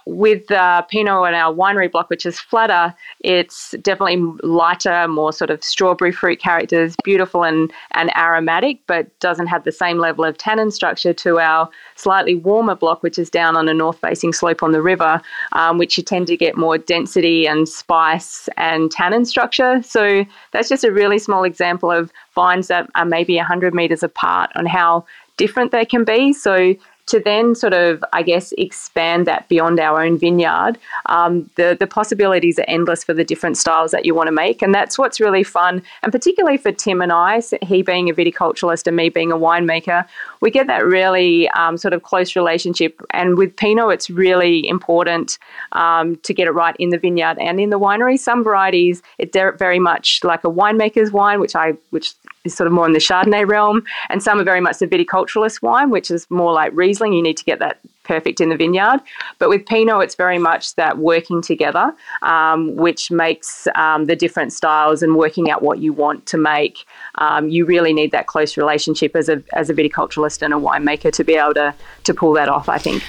with 0.09 0.50
uh, 0.50 0.81
Pinot 0.83 1.27
and 1.27 1.37
our 1.37 1.53
winery 1.53 1.91
block, 1.93 2.09
which 2.09 2.25
is 2.25 2.41
flatter, 2.41 2.95
it's 3.21 3.75
definitely 3.83 4.17
lighter, 4.43 5.07
more 5.07 5.35
sort 5.35 5.50
of 5.50 5.62
strawberry 5.62 6.12
fruit 6.12 6.41
characters, 6.41 6.97
beautiful 7.05 7.45
and, 7.45 7.71
and 7.93 8.11
aromatic, 8.17 8.81
but 8.87 9.07
doesn't 9.21 9.49
have 9.49 9.65
the 9.65 9.73
same 9.73 9.99
level 9.99 10.25
of 10.25 10.38
tannin 10.38 10.71
structure 10.71 11.12
to 11.12 11.38
our 11.38 11.69
slightly 11.97 12.35
warmer 12.35 12.75
block, 12.75 13.03
which 13.03 13.19
is 13.19 13.29
down 13.29 13.55
on 13.55 13.69
a 13.69 13.75
north 13.75 13.99
facing 14.00 14.33
slope 14.33 14.62
on 14.62 14.73
the 14.73 14.81
river, 14.81 15.21
um, 15.53 15.77
which 15.77 15.99
you 15.99 16.03
tend 16.03 16.27
to 16.27 16.37
get 16.37 16.57
more 16.57 16.79
density 16.79 17.47
and 17.47 17.69
spice 17.69 18.49
and 18.57 18.91
tannin 18.91 19.27
structure. 19.27 19.83
So 19.83 20.25
that's 20.53 20.71
just 20.71 20.85
a 20.85 20.91
really 20.91 21.19
small 21.19 21.45
example 21.45 21.91
of 21.91 22.11
vines 22.35 22.69
that 22.69 22.88
are 22.95 23.05
maybe 23.05 23.37
100 23.37 23.75
metres 23.75 24.03
apart 24.03 24.50
on 24.55 24.65
how 24.65 25.05
different 25.37 25.71
they 25.71 25.85
can 25.85 26.05
be. 26.05 26.33
So 26.33 26.75
to 27.09 27.21
then 27.21 27.55
sort 27.55 27.75
of, 27.75 28.05
I 28.12 28.23
guess, 28.23 28.53
expand 28.59 29.27
that 29.27 29.49
beyond 29.49 29.81
our 29.81 30.03
own 30.03 30.19
vineyard, 30.19 30.79
um, 31.07 31.50
the, 31.57 31.77
the 31.79 31.87
possibilities 31.87 32.59
are 32.59 32.65
endless 32.69 33.03
for 33.03 33.15
the 33.15 33.25
different 33.25 33.57
styles 33.57 33.91
that 33.93 34.05
you 34.05 34.15
want 34.15 34.29
to 34.29 34.33
make. 34.33 34.62
And 34.62 34.75
that's 34.75 34.99
what's 34.99 35.19
really 35.19 35.43
fun. 35.43 35.83
And 36.03 36.12
particularly 36.12 36.59
for 36.59 36.71
Tim 36.71 37.00
and 37.00 37.11
I, 37.11 37.43
he 37.62 37.83
being 37.83 38.11
a 38.11 38.15
viticulturalist 38.15 38.87
and 38.87 38.97
me 38.97 39.09
being 39.09 39.33
a 39.33 39.37
winemaker, 39.37 40.07
we 40.41 40.50
get 40.50 40.67
that 40.67 40.85
really 40.85 41.49
um, 41.50 41.79
sort 41.79 41.95
of 41.95 42.03
close 42.03 42.37
relationship. 42.37 43.00
And 43.11 43.38
with 43.38 43.57
Pinot, 43.57 43.93
it's 43.93 44.11
really 44.11 44.69
important 44.69 45.38
um, 45.73 46.17
to 46.17 46.35
get 46.35 46.47
it 46.47 46.53
right 46.53 46.77
in 46.79 46.91
the 46.91 46.99
vineyard 46.99 47.38
and 47.38 47.59
in 47.59 47.71
the 47.71 47.79
winery. 47.79 48.19
Some 48.19 48.45
varieties, 48.45 49.03
it's 49.17 49.37
very 49.59 49.79
much 49.79 50.21
like 50.23 50.45
a 50.45 50.50
winemaker's 50.50 51.11
wine, 51.11 51.41
which 51.41 51.57
I, 51.57 51.73
which 51.91 52.15
is 52.49 52.57
sort 52.57 52.67
of 52.67 52.73
more 52.73 52.87
in 52.87 52.93
the 52.93 52.99
Chardonnay 52.99 53.47
realm, 53.47 53.85
and 54.11 54.23
some 54.23 54.40
are 54.40 54.45
very 54.45 54.61
much 54.61 54.78
the 54.78 54.87
viticulturalist 54.87 55.62
wine, 55.62 55.90
which 55.90 56.11
is 56.11 56.28
more 56.31 56.52
like 56.52 56.73
Riesling. 56.75 57.12
You 57.12 57.23
need 57.23 57.37
to 57.37 57.45
get 57.45 57.59
that 57.61 57.78
perfect 58.09 58.40
in 58.40 58.49
the 58.49 58.57
vineyard. 58.57 59.00
But 59.38 59.50
with 59.50 59.67
Pinot, 59.67 60.02
it's 60.02 60.14
very 60.14 60.38
much 60.38 60.75
that 60.76 60.99
working 60.99 61.43
together, 61.43 61.95
um, 62.23 62.75
which 62.75 63.11
makes 63.11 63.69
um, 63.75 64.07
the 64.07 64.17
different 64.17 64.52
styles 64.52 65.02
and 65.02 65.14
working 65.14 65.50
out 65.50 65.62
what 65.62 65.78
you 65.78 65.93
want 65.93 66.26
to 66.26 66.38
make. 66.38 66.87
Um, 67.17 67.50
you 67.50 67.67
really 67.67 67.93
need 67.93 68.11
that 68.12 68.26
close 68.26 68.57
relationship 68.57 69.14
as 69.14 69.28
a 69.28 69.43
as 69.52 69.71
a 69.71 69.75
viticulturalist 69.75 70.43
and 70.43 70.55
a 70.55 70.57
winemaker 70.57 71.12
to 71.12 71.23
be 71.23 71.35
able 71.35 71.55
to 71.55 71.75
to 72.05 72.14
pull 72.14 72.33
that 72.33 72.49
off. 72.49 72.69
I 72.69 72.78
think. 72.78 73.05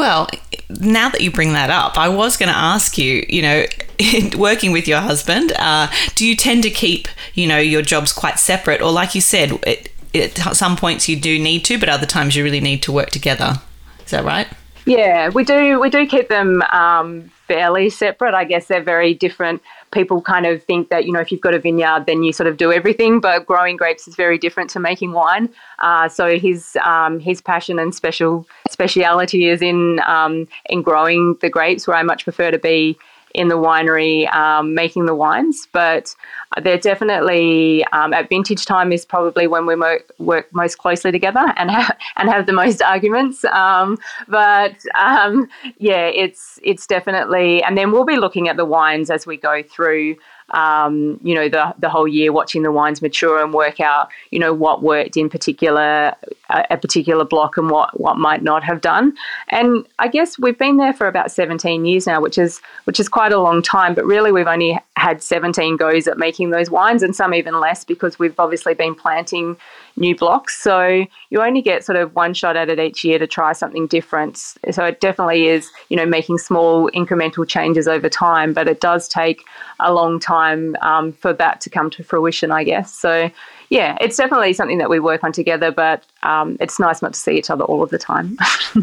Well, 0.00 0.30
now 0.70 1.10
that 1.10 1.20
you 1.20 1.30
bring 1.30 1.52
that 1.52 1.68
up, 1.68 1.98
I 1.98 2.08
was 2.08 2.38
going 2.38 2.48
to 2.48 2.56
ask 2.56 2.96
you, 2.96 3.22
you 3.28 3.42
know, 3.42 3.66
working 4.38 4.72
with 4.72 4.88
your 4.88 4.98
husband, 4.98 5.52
uh, 5.58 5.88
do 6.14 6.26
you 6.26 6.34
tend 6.36 6.62
to 6.62 6.70
keep, 6.70 7.06
you 7.34 7.46
know, 7.46 7.58
your 7.58 7.82
jobs 7.82 8.10
quite 8.10 8.38
separate? 8.38 8.80
Or, 8.80 8.90
like 8.90 9.14
you 9.14 9.20
said, 9.20 9.62
it, 9.66 9.90
at 10.14 10.56
some 10.56 10.74
points 10.74 11.06
you 11.06 11.20
do 11.20 11.38
need 11.38 11.66
to, 11.66 11.78
but 11.78 11.90
other 11.90 12.06
times 12.06 12.34
you 12.34 12.42
really 12.42 12.60
need 12.60 12.82
to 12.84 12.92
work 12.92 13.10
together. 13.10 13.60
Is 14.02 14.12
that 14.12 14.24
right? 14.24 14.48
Yeah, 14.86 15.28
we 15.28 15.44
do. 15.44 15.78
We 15.78 15.90
do 15.90 16.06
keep 16.06 16.30
them 16.30 16.62
um, 16.72 17.30
fairly 17.46 17.90
separate. 17.90 18.32
I 18.32 18.44
guess 18.44 18.68
they're 18.68 18.82
very 18.82 19.12
different. 19.12 19.60
People 19.92 20.22
kind 20.22 20.46
of 20.46 20.62
think 20.62 20.88
that 20.88 21.04
you 21.04 21.12
know 21.12 21.20
if 21.20 21.32
you've 21.32 21.40
got 21.40 21.54
a 21.54 21.58
vineyard, 21.58 22.04
then 22.06 22.22
you 22.22 22.32
sort 22.32 22.46
of 22.46 22.56
do 22.56 22.72
everything. 22.72 23.20
But 23.20 23.46
growing 23.46 23.76
grapes 23.76 24.06
is 24.06 24.14
very 24.14 24.38
different 24.38 24.70
to 24.70 24.80
making 24.80 25.12
wine. 25.12 25.48
Uh, 25.80 26.08
so 26.08 26.38
his 26.38 26.76
um, 26.84 27.18
his 27.20 27.40
passion 27.40 27.78
and 27.78 27.94
special 27.94 28.46
speciality 28.68 29.48
is 29.48 29.62
in 29.62 30.00
um, 30.06 30.46
in 30.66 30.82
growing 30.82 31.36
the 31.40 31.50
grapes, 31.50 31.86
where 31.86 31.96
I 31.96 32.02
much 32.02 32.24
prefer 32.24 32.50
to 32.50 32.58
be 32.58 32.98
in 33.34 33.48
the 33.48 33.56
winery 33.56 34.32
um, 34.34 34.74
making 34.74 35.06
the 35.06 35.14
wines. 35.14 35.68
But 35.72 36.14
they're 36.62 36.78
definitely 36.78 37.84
um, 37.92 38.12
at 38.12 38.28
vintage 38.28 38.66
time 38.66 38.92
is 38.92 39.04
probably 39.04 39.46
when 39.46 39.66
we 39.66 39.76
mo- 39.76 39.98
work 40.18 40.52
most 40.52 40.78
closely 40.78 41.12
together 41.12 41.52
and 41.56 41.70
ha- 41.70 41.96
and 42.16 42.28
have 42.28 42.46
the 42.46 42.52
most 42.52 42.82
arguments. 42.82 43.44
Um, 43.44 43.98
but 44.28 44.76
um, 44.98 45.48
yeah, 45.78 46.06
it's 46.06 46.58
it's 46.62 46.86
definitely, 46.86 47.62
and 47.62 47.76
then 47.78 47.92
we'll 47.92 48.04
be 48.04 48.16
looking 48.16 48.48
at 48.48 48.56
the 48.56 48.64
wines 48.64 49.10
as 49.10 49.26
we 49.26 49.36
go 49.36 49.62
through 49.62 50.16
um, 50.50 51.20
you 51.22 51.34
know, 51.34 51.48
the, 51.48 51.74
the 51.78 51.88
whole 51.88 52.08
year 52.08 52.32
watching 52.32 52.62
the 52.62 52.72
wines 52.72 53.00
mature 53.00 53.42
and 53.42 53.54
work 53.54 53.80
out, 53.80 54.10
you 54.30 54.38
know, 54.38 54.52
what 54.52 54.82
worked 54.82 55.16
in 55.16 55.28
particular, 55.28 56.14
a, 56.50 56.66
a 56.70 56.76
particular 56.76 57.24
block 57.24 57.56
and 57.56 57.70
what, 57.70 57.98
what 57.98 58.18
might 58.18 58.42
not 58.42 58.62
have 58.64 58.80
done. 58.80 59.14
And 59.48 59.86
I 59.98 60.08
guess 60.08 60.38
we've 60.38 60.58
been 60.58 60.76
there 60.76 60.92
for 60.92 61.06
about 61.06 61.30
17 61.30 61.84
years 61.84 62.06
now, 62.06 62.20
which 62.20 62.38
is, 62.38 62.60
which 62.84 63.00
is 63.00 63.08
quite 63.08 63.32
a 63.32 63.38
long 63.38 63.62
time, 63.62 63.94
but 63.94 64.04
really 64.04 64.32
we've 64.32 64.46
only 64.46 64.78
had 64.96 65.22
17 65.22 65.76
goes 65.76 66.06
at 66.06 66.18
making 66.18 66.50
those 66.50 66.70
wines 66.70 67.02
and 67.02 67.16
some 67.16 67.32
even 67.32 67.58
less 67.58 67.84
because 67.84 68.18
we've 68.18 68.38
obviously 68.38 68.74
been 68.74 68.94
planting 68.94 69.56
new 69.96 70.14
blocks. 70.14 70.62
So 70.62 71.06
you 71.30 71.42
only 71.42 71.62
get 71.62 71.84
sort 71.84 71.96
of 71.96 72.14
one 72.14 72.34
shot 72.34 72.56
at 72.56 72.68
it 72.68 72.78
each 72.78 73.04
year 73.04 73.18
to 73.18 73.26
try 73.26 73.52
something 73.52 73.86
different. 73.86 74.36
So 74.70 74.84
it 74.84 75.00
definitely 75.00 75.46
is, 75.46 75.70
you 75.88 75.96
know, 75.96 76.06
making 76.06 76.38
small 76.38 76.90
incremental 76.90 77.46
changes 77.48 77.88
over 77.88 78.08
time, 78.08 78.52
but 78.52 78.68
it 78.68 78.80
does 78.80 79.08
take 79.08 79.44
a 79.80 79.92
long 79.92 80.20
time 80.20 80.76
um, 80.82 81.12
for 81.12 81.32
that 81.32 81.60
to 81.62 81.70
come 81.70 81.90
to 81.90 82.04
fruition, 82.04 82.50
I 82.50 82.64
guess. 82.64 82.94
So 82.94 83.30
yeah, 83.70 83.96
it's 84.00 84.16
definitely 84.16 84.52
something 84.52 84.78
that 84.78 84.90
we 84.90 84.98
work 84.98 85.22
on 85.22 85.30
together, 85.30 85.70
but 85.70 86.04
um, 86.24 86.56
it's 86.58 86.80
nice 86.80 87.00
not 87.02 87.14
to 87.14 87.20
see 87.20 87.38
each 87.38 87.50
other 87.50 87.62
all 87.62 87.84
of 87.84 87.90
the 87.90 87.98
time. 87.98 88.36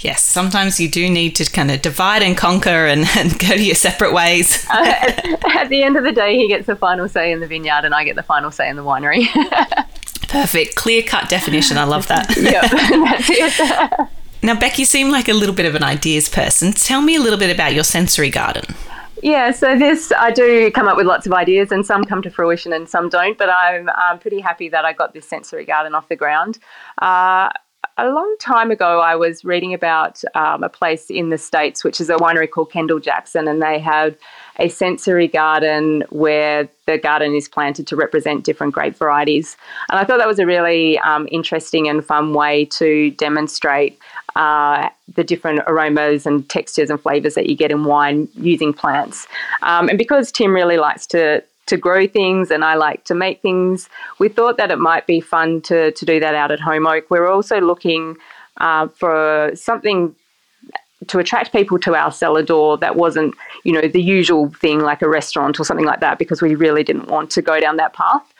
yes, 0.00 0.22
sometimes 0.22 0.78
you 0.78 0.90
do 0.90 1.08
need 1.08 1.34
to 1.36 1.50
kind 1.50 1.70
of 1.70 1.80
divide 1.80 2.22
and 2.22 2.36
conquer 2.36 2.86
and, 2.86 3.06
and 3.16 3.38
go 3.38 3.48
to 3.48 3.62
your 3.62 3.74
separate 3.74 4.12
ways. 4.12 4.66
uh, 4.70 4.84
at, 4.84 5.56
at 5.56 5.68
the 5.70 5.82
end 5.82 5.96
of 5.96 6.04
the 6.04 6.12
day, 6.12 6.36
he 6.36 6.48
gets 6.48 6.66
the 6.66 6.76
final 6.76 7.08
say 7.08 7.32
in 7.32 7.40
the 7.40 7.46
vineyard, 7.46 7.86
and 7.86 7.94
I 7.94 8.04
get 8.04 8.14
the 8.14 8.22
final 8.22 8.50
say 8.50 8.68
in 8.68 8.76
the 8.76 8.84
winery. 8.84 9.26
Perfect. 10.28 10.74
Clear 10.74 11.02
cut 11.02 11.30
definition. 11.30 11.78
I 11.78 11.84
love 11.84 12.08
that. 12.08 12.36
yep, 12.36 14.10
now, 14.42 14.58
Beck, 14.58 14.78
you 14.78 14.84
seem 14.84 15.10
like 15.10 15.28
a 15.28 15.32
little 15.32 15.54
bit 15.54 15.66
of 15.66 15.74
an 15.74 15.82
ideas 15.82 16.28
person. 16.28 16.72
Tell 16.72 17.00
me 17.00 17.16
a 17.16 17.20
little 17.20 17.38
bit 17.38 17.50
about 17.50 17.72
your 17.72 17.84
sensory 17.84 18.30
garden. 18.30 18.76
Yeah, 19.22 19.50
so 19.50 19.78
this, 19.78 20.12
I 20.12 20.30
do 20.30 20.70
come 20.70 20.88
up 20.88 20.96
with 20.96 21.06
lots 21.06 21.26
of 21.26 21.32
ideas 21.32 21.72
and 21.72 21.86
some 21.86 22.04
come 22.04 22.22
to 22.22 22.30
fruition 22.30 22.72
and 22.72 22.88
some 22.88 23.08
don't, 23.08 23.38
but 23.38 23.48
I'm, 23.48 23.88
I'm 23.96 24.18
pretty 24.18 24.40
happy 24.40 24.68
that 24.68 24.84
I 24.84 24.92
got 24.92 25.14
this 25.14 25.26
sensory 25.26 25.64
garden 25.64 25.94
off 25.94 26.08
the 26.08 26.16
ground. 26.16 26.58
Uh, 27.00 27.48
a 27.98 28.08
long 28.08 28.36
time 28.38 28.70
ago, 28.70 29.00
I 29.00 29.16
was 29.16 29.44
reading 29.44 29.72
about 29.72 30.22
um, 30.34 30.62
a 30.62 30.68
place 30.68 31.08
in 31.08 31.30
the 31.30 31.38
States, 31.38 31.82
which 31.82 32.00
is 32.00 32.10
a 32.10 32.16
winery 32.16 32.50
called 32.50 32.70
Kendall 32.70 33.00
Jackson, 33.00 33.48
and 33.48 33.62
they 33.62 33.78
had 33.78 34.18
a 34.58 34.68
sensory 34.68 35.28
garden 35.28 36.04
where 36.10 36.68
the 36.86 36.98
garden 36.98 37.34
is 37.34 37.48
planted 37.48 37.86
to 37.88 37.96
represent 37.96 38.44
different 38.44 38.72
grape 38.72 38.96
varieties. 38.96 39.56
And 39.90 39.98
I 39.98 40.04
thought 40.04 40.18
that 40.18 40.28
was 40.28 40.38
a 40.38 40.46
really 40.46 40.98
um, 41.00 41.28
interesting 41.30 41.88
and 41.88 42.04
fun 42.04 42.32
way 42.32 42.64
to 42.66 43.10
demonstrate 43.12 43.98
uh, 44.34 44.88
the 45.14 45.24
different 45.24 45.60
aromas 45.66 46.26
and 46.26 46.48
textures 46.48 46.90
and 46.90 47.00
flavors 47.00 47.34
that 47.34 47.48
you 47.48 47.56
get 47.56 47.70
in 47.70 47.84
wine 47.84 48.28
using 48.34 48.72
plants. 48.72 49.26
Um, 49.62 49.88
and 49.88 49.98
because 49.98 50.30
Tim 50.32 50.54
really 50.54 50.76
likes 50.78 51.06
to 51.08 51.42
to 51.66 51.76
grow 51.76 52.06
things 52.06 52.50
and 52.50 52.64
I 52.64 52.74
like 52.74 53.04
to 53.06 53.14
make 53.14 53.42
things. 53.42 53.88
We 54.20 54.28
thought 54.28 54.56
that 54.56 54.70
it 54.70 54.78
might 54.78 55.06
be 55.06 55.20
fun 55.20 55.60
to, 55.62 55.90
to 55.90 56.04
do 56.04 56.20
that 56.20 56.34
out 56.34 56.52
at 56.52 56.60
Holme 56.60 56.86
Oak. 56.86 57.10
We're 57.10 57.26
also 57.26 57.60
looking 57.60 58.16
uh, 58.58 58.88
for 58.88 59.50
something 59.54 60.14
to 61.06 61.18
attract 61.18 61.52
people 61.52 61.78
to 61.78 61.94
our 61.94 62.10
cellar 62.10 62.42
door 62.42 62.78
that 62.78 62.96
wasn't, 62.96 63.34
you 63.64 63.72
know, 63.72 63.86
the 63.86 64.02
usual 64.02 64.50
thing 64.50 64.80
like 64.80 65.02
a 65.02 65.08
restaurant 65.08 65.60
or 65.60 65.64
something 65.64 65.86
like 65.86 66.00
that 66.00 66.18
because 66.18 66.40
we 66.40 66.54
really 66.54 66.82
didn't 66.82 67.08
want 67.08 67.30
to 67.30 67.42
go 67.42 67.60
down 67.60 67.76
that 67.76 67.92
path. 67.92 68.32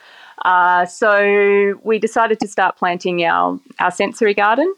Uh, 0.43 0.85
so 0.85 1.79
we 1.83 1.99
decided 1.99 2.39
to 2.39 2.47
start 2.47 2.77
planting 2.77 3.23
our, 3.23 3.59
our 3.79 3.91
sensory 3.91 4.33
garden 4.33 4.73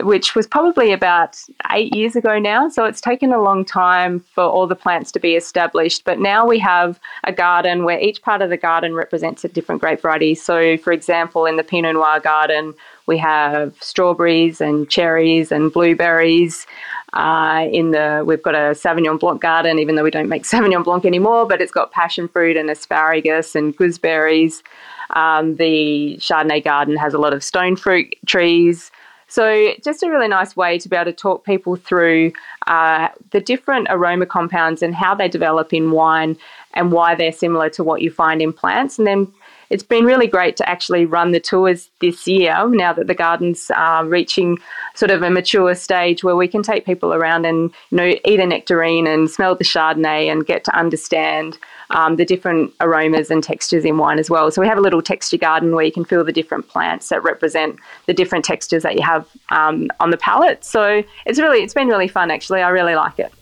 which 0.00 0.34
was 0.34 0.46
probably 0.46 0.92
about 0.92 1.38
eight 1.72 1.94
years 1.94 2.16
ago 2.16 2.38
now. 2.38 2.68
So 2.68 2.84
it's 2.84 3.00
taken 3.00 3.32
a 3.32 3.40
long 3.40 3.64
time 3.64 4.20
for 4.20 4.42
all 4.42 4.66
the 4.66 4.74
plants 4.74 5.12
to 5.12 5.20
be 5.20 5.36
established. 5.36 6.04
But 6.04 6.18
now 6.18 6.46
we 6.46 6.58
have 6.58 6.98
a 7.24 7.32
garden 7.32 7.84
where 7.84 8.00
each 8.00 8.22
part 8.22 8.42
of 8.42 8.50
the 8.50 8.56
garden 8.56 8.94
represents 8.94 9.44
a 9.44 9.48
different 9.48 9.80
grape 9.80 10.00
variety. 10.00 10.34
So, 10.34 10.76
for 10.78 10.92
example, 10.92 11.46
in 11.46 11.56
the 11.56 11.64
Pinot 11.64 11.94
Noir 11.94 12.18
garden, 12.18 12.74
we 13.06 13.18
have 13.18 13.74
strawberries 13.80 14.60
and 14.60 14.88
cherries 14.88 15.52
and 15.52 15.72
blueberries. 15.72 16.66
Uh, 17.12 17.68
in 17.70 17.90
the 17.90 18.24
we've 18.26 18.42
got 18.42 18.54
a 18.54 18.72
Sauvignon 18.72 19.20
Blanc 19.20 19.42
garden, 19.42 19.78
even 19.78 19.96
though 19.96 20.02
we 20.02 20.10
don't 20.10 20.28
make 20.28 20.42
Sauvignon 20.50 20.84
Blanc 20.84 21.04
anymore, 21.04 21.46
but 21.46 21.60
it's 21.60 21.72
got 21.72 21.92
passion 21.92 22.28
fruit 22.28 22.56
and 22.56 22.70
asparagus 22.70 23.54
and 23.54 23.76
gooseberries. 23.76 24.62
Um, 25.10 25.56
the 25.56 26.16
Chardonnay 26.18 26.64
garden 26.64 26.96
has 26.96 27.12
a 27.12 27.18
lot 27.18 27.34
of 27.34 27.44
stone 27.44 27.76
fruit 27.76 28.14
trees. 28.26 28.90
So, 29.28 29.72
just 29.82 30.02
a 30.02 30.10
really 30.10 30.28
nice 30.28 30.56
way 30.56 30.78
to 30.78 30.88
be 30.90 30.96
able 30.96 31.06
to 31.06 31.16
talk 31.16 31.44
people 31.44 31.76
through 31.76 32.32
uh, 32.66 33.08
the 33.30 33.40
different 33.40 33.86
aroma 33.88 34.26
compounds 34.26 34.82
and 34.82 34.94
how 34.94 35.14
they 35.14 35.28
develop 35.28 35.72
in 35.72 35.90
wine 35.90 36.36
and 36.74 36.92
why 36.92 37.14
they're 37.14 37.32
similar 37.32 37.70
to 37.70 37.82
what 37.82 38.02
you 38.02 38.10
find 38.10 38.42
in 38.42 38.52
plants. 38.52 38.98
And 38.98 39.06
then 39.06 39.32
it's 39.72 39.82
been 39.82 40.04
really 40.04 40.26
great 40.26 40.58
to 40.58 40.68
actually 40.68 41.06
run 41.06 41.32
the 41.32 41.40
tours 41.40 41.88
this 42.02 42.26
year 42.26 42.68
now 42.68 42.92
that 42.92 43.06
the 43.06 43.14
garden's 43.14 43.70
uh, 43.74 44.04
reaching 44.06 44.58
sort 44.94 45.10
of 45.10 45.22
a 45.22 45.30
mature 45.30 45.74
stage 45.74 46.22
where 46.22 46.36
we 46.36 46.46
can 46.46 46.62
take 46.62 46.84
people 46.84 47.14
around 47.14 47.46
and 47.46 47.72
you 47.90 47.96
know 47.96 48.14
eat 48.26 48.38
a 48.38 48.46
nectarine 48.46 49.06
and 49.06 49.30
smell 49.30 49.54
the 49.54 49.64
chardonnay 49.64 50.30
and 50.30 50.44
get 50.44 50.62
to 50.64 50.78
understand 50.78 51.56
um, 51.88 52.16
the 52.16 52.24
different 52.26 52.70
aromas 52.80 53.30
and 53.30 53.42
textures 53.42 53.84
in 53.84 53.96
wine 53.96 54.18
as 54.18 54.28
well. 54.28 54.50
So 54.50 54.60
we 54.60 54.68
have 54.68 54.78
a 54.78 54.82
little 54.82 55.02
texture 55.02 55.38
garden 55.38 55.74
where 55.74 55.84
you 55.84 55.92
can 55.92 56.04
feel 56.04 56.22
the 56.22 56.32
different 56.32 56.68
plants 56.68 57.08
that 57.08 57.22
represent 57.22 57.78
the 58.06 58.14
different 58.14 58.44
textures 58.44 58.82
that 58.82 58.94
you 58.94 59.02
have 59.02 59.26
um, 59.50 59.88
on 60.00 60.10
the 60.10 60.18
palate. 60.18 60.64
So 60.64 61.02
it's 61.24 61.38
really 61.38 61.62
it's 61.62 61.74
been 61.74 61.88
really 61.88 62.08
fun 62.08 62.30
actually. 62.30 62.60
I 62.60 62.68
really 62.68 62.94
like 62.94 63.18
it. 63.18 63.32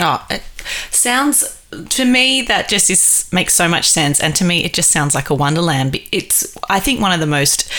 Oh, 0.00 0.24
it 0.28 0.42
sounds 0.90 1.57
to 1.70 2.04
me 2.04 2.42
that 2.42 2.68
just 2.68 2.90
is 2.90 3.28
makes 3.32 3.54
so 3.54 3.68
much 3.68 3.88
sense. 3.88 4.20
And 4.20 4.34
to 4.36 4.44
me 4.44 4.64
it 4.64 4.74
just 4.74 4.90
sounds 4.90 5.14
like 5.14 5.30
a 5.30 5.34
wonderland. 5.34 6.00
It's 6.12 6.56
i 6.68 6.80
think 6.80 7.00
one 7.00 7.12
of 7.12 7.20
the 7.20 7.26
most 7.26 7.70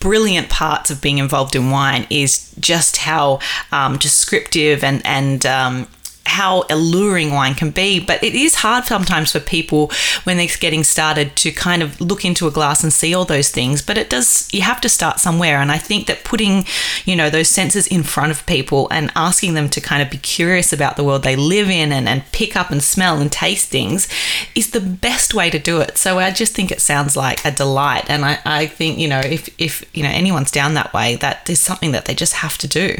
brilliant 0.00 0.48
parts 0.48 0.90
of 0.90 1.00
being 1.00 1.18
involved 1.18 1.56
in 1.56 1.70
wine 1.70 2.06
is 2.10 2.54
just 2.60 2.98
how 2.98 3.40
um, 3.72 3.96
descriptive 3.96 4.84
and 4.84 5.04
and 5.04 5.44
um, 5.46 5.88
how 6.28 6.64
alluring 6.70 7.32
wine 7.32 7.54
can 7.54 7.70
be, 7.70 7.98
but 7.98 8.22
it 8.22 8.34
is 8.34 8.56
hard 8.56 8.84
sometimes 8.84 9.32
for 9.32 9.40
people 9.40 9.90
when 10.24 10.36
they're 10.36 10.48
getting 10.60 10.84
started 10.84 11.34
to 11.36 11.50
kind 11.50 11.82
of 11.82 12.00
look 12.00 12.24
into 12.24 12.46
a 12.46 12.50
glass 12.50 12.82
and 12.82 12.92
see 12.92 13.14
all 13.14 13.24
those 13.24 13.50
things. 13.50 13.82
But 13.82 13.98
it 13.98 14.10
does, 14.10 14.48
you 14.52 14.62
have 14.62 14.80
to 14.82 14.88
start 14.88 15.20
somewhere. 15.20 15.58
And 15.58 15.72
I 15.72 15.78
think 15.78 16.06
that 16.06 16.24
putting, 16.24 16.64
you 17.04 17.16
know, 17.16 17.30
those 17.30 17.48
senses 17.48 17.86
in 17.86 18.02
front 18.02 18.30
of 18.30 18.46
people 18.46 18.88
and 18.90 19.10
asking 19.16 19.54
them 19.54 19.68
to 19.70 19.80
kind 19.80 20.02
of 20.02 20.10
be 20.10 20.18
curious 20.18 20.72
about 20.72 20.96
the 20.96 21.04
world 21.04 21.22
they 21.22 21.36
live 21.36 21.68
in 21.70 21.92
and, 21.92 22.08
and 22.08 22.30
pick 22.32 22.56
up 22.56 22.70
and 22.70 22.82
smell 22.82 23.18
and 23.20 23.32
taste 23.32 23.68
things 23.68 24.08
is 24.54 24.70
the 24.70 24.80
best 24.80 25.34
way 25.34 25.50
to 25.50 25.58
do 25.58 25.80
it. 25.80 25.98
So 25.98 26.18
I 26.18 26.30
just 26.30 26.54
think 26.54 26.70
it 26.70 26.80
sounds 26.80 27.16
like 27.16 27.44
a 27.44 27.50
delight. 27.50 28.08
And 28.08 28.24
I, 28.24 28.38
I 28.44 28.66
think, 28.66 28.98
you 28.98 29.08
know, 29.08 29.20
if, 29.20 29.48
if, 29.58 29.84
you 29.96 30.02
know, 30.02 30.10
anyone's 30.10 30.50
down 30.50 30.74
that 30.74 30.92
way, 30.92 31.16
that 31.16 31.48
is 31.48 31.60
something 31.60 31.92
that 31.92 32.04
they 32.04 32.14
just 32.14 32.34
have 32.34 32.58
to 32.58 32.68
do. 32.68 32.96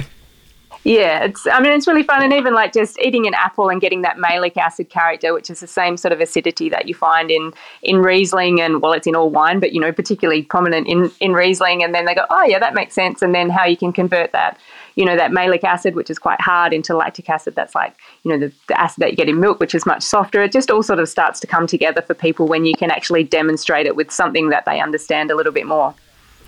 Yeah, 0.85 1.25
it's. 1.25 1.47
I 1.47 1.61
mean, 1.61 1.73
it's 1.73 1.87
really 1.89 2.05
fun, 2.05 2.23
and 2.23 2.33
even 2.33 2.55
like 2.55 2.73
just 2.73 2.99
eating 3.01 3.27
an 3.27 3.35
apple 3.35 3.69
and 3.69 3.81
getting 3.81 4.03
that 4.03 4.19
malic 4.19 4.57
acid 4.57 4.89
character, 4.91 5.35
which 5.35 5.51
is 5.51 5.61
the 5.61 5.67
same 5.67 5.97
sort 5.97 6.13
of 6.13 6.21
acidity 6.21 6.69
that 6.69 6.87
you 6.87 6.95
find 6.95 7.31
in 7.31 7.53
in 7.83 7.99
Riesling, 7.99 8.61
and 8.61 8.81
well, 8.81 8.93
it's 8.93 9.07
in 9.07 9.17
all 9.17 9.29
wine, 9.29 9.59
but 9.59 9.73
you 9.73 9.81
know, 9.81 9.93
particularly 9.93 10.43
prominent 10.43 10.87
in 10.87 11.11
in 11.21 11.33
Riesling. 11.33 11.83
And 11.83 11.95
then 11.95 12.05
they 12.05 12.15
go, 12.15 12.25
oh 12.31 12.45
yeah, 12.45 12.61
that 12.61 12.75
makes 12.75 12.95
sense. 12.95 13.23
And 13.23 13.35
then 13.35 13.51
how 13.51 13.65
you 13.65 13.77
can 13.77 13.93
convert 13.93 14.31
that, 14.33 14.57
you 14.95 15.05
know, 15.05 15.17
that 15.17 15.33
malic 15.33 15.65
acid, 15.65 15.97
which 15.97 16.11
is 16.11 16.19
quite 16.19 16.41
hard, 16.41 16.73
into 16.73 16.97
lactic 16.97 17.29
acid, 17.29 17.57
that's 17.57 17.75
like 17.75 17.97
you 18.23 18.31
know 18.31 18.39
the, 18.39 18.55
the 18.69 18.81
acid 18.81 19.03
that 19.03 19.11
you 19.11 19.17
get 19.17 19.29
in 19.29 19.41
milk, 19.41 19.59
which 19.59 19.75
is 19.75 19.85
much 19.85 20.03
softer. 20.03 20.43
It 20.43 20.53
just 20.53 20.71
all 20.71 20.85
sort 20.85 21.01
of 21.01 21.09
starts 21.09 21.41
to 21.41 21.49
come 21.49 21.67
together 21.67 22.03
for 22.03 22.15
people 22.15 22.47
when 22.47 22.65
you 22.65 22.75
can 22.75 22.93
actually 22.93 23.25
demonstrate 23.25 23.87
it 23.87 23.97
with 23.97 24.13
something 24.13 24.51
that 24.51 24.65
they 24.65 24.81
understand 24.81 25.33
a 25.33 25.35
little 25.35 25.53
bit 25.53 25.67
more. 25.67 25.93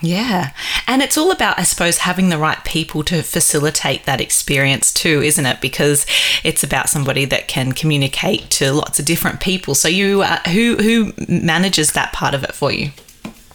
Yeah. 0.02 0.52
And 0.86 1.02
it's 1.02 1.18
all 1.18 1.30
about, 1.30 1.58
I 1.58 1.62
suppose, 1.62 1.98
having 1.98 2.30
the 2.30 2.38
right 2.38 2.62
people 2.64 3.04
to 3.04 3.22
facilitate 3.22 4.06
that 4.06 4.20
experience 4.20 4.92
too, 4.92 5.22
isn't 5.22 5.44
it? 5.44 5.60
Because 5.60 6.06
it's 6.42 6.62
about 6.62 6.88
somebody 6.88 7.24
that 7.26 7.48
can 7.48 7.72
communicate 7.72 8.50
to 8.50 8.72
lots 8.72 8.98
of 8.98 9.04
different 9.04 9.40
people. 9.40 9.74
So 9.74 9.88
you, 9.88 10.22
uh, 10.22 10.38
who 10.48 10.76
who 10.76 11.12
manages 11.28 11.92
that 11.92 12.12
part 12.12 12.34
of 12.34 12.44
it 12.44 12.54
for 12.54 12.72
you? 12.72 12.90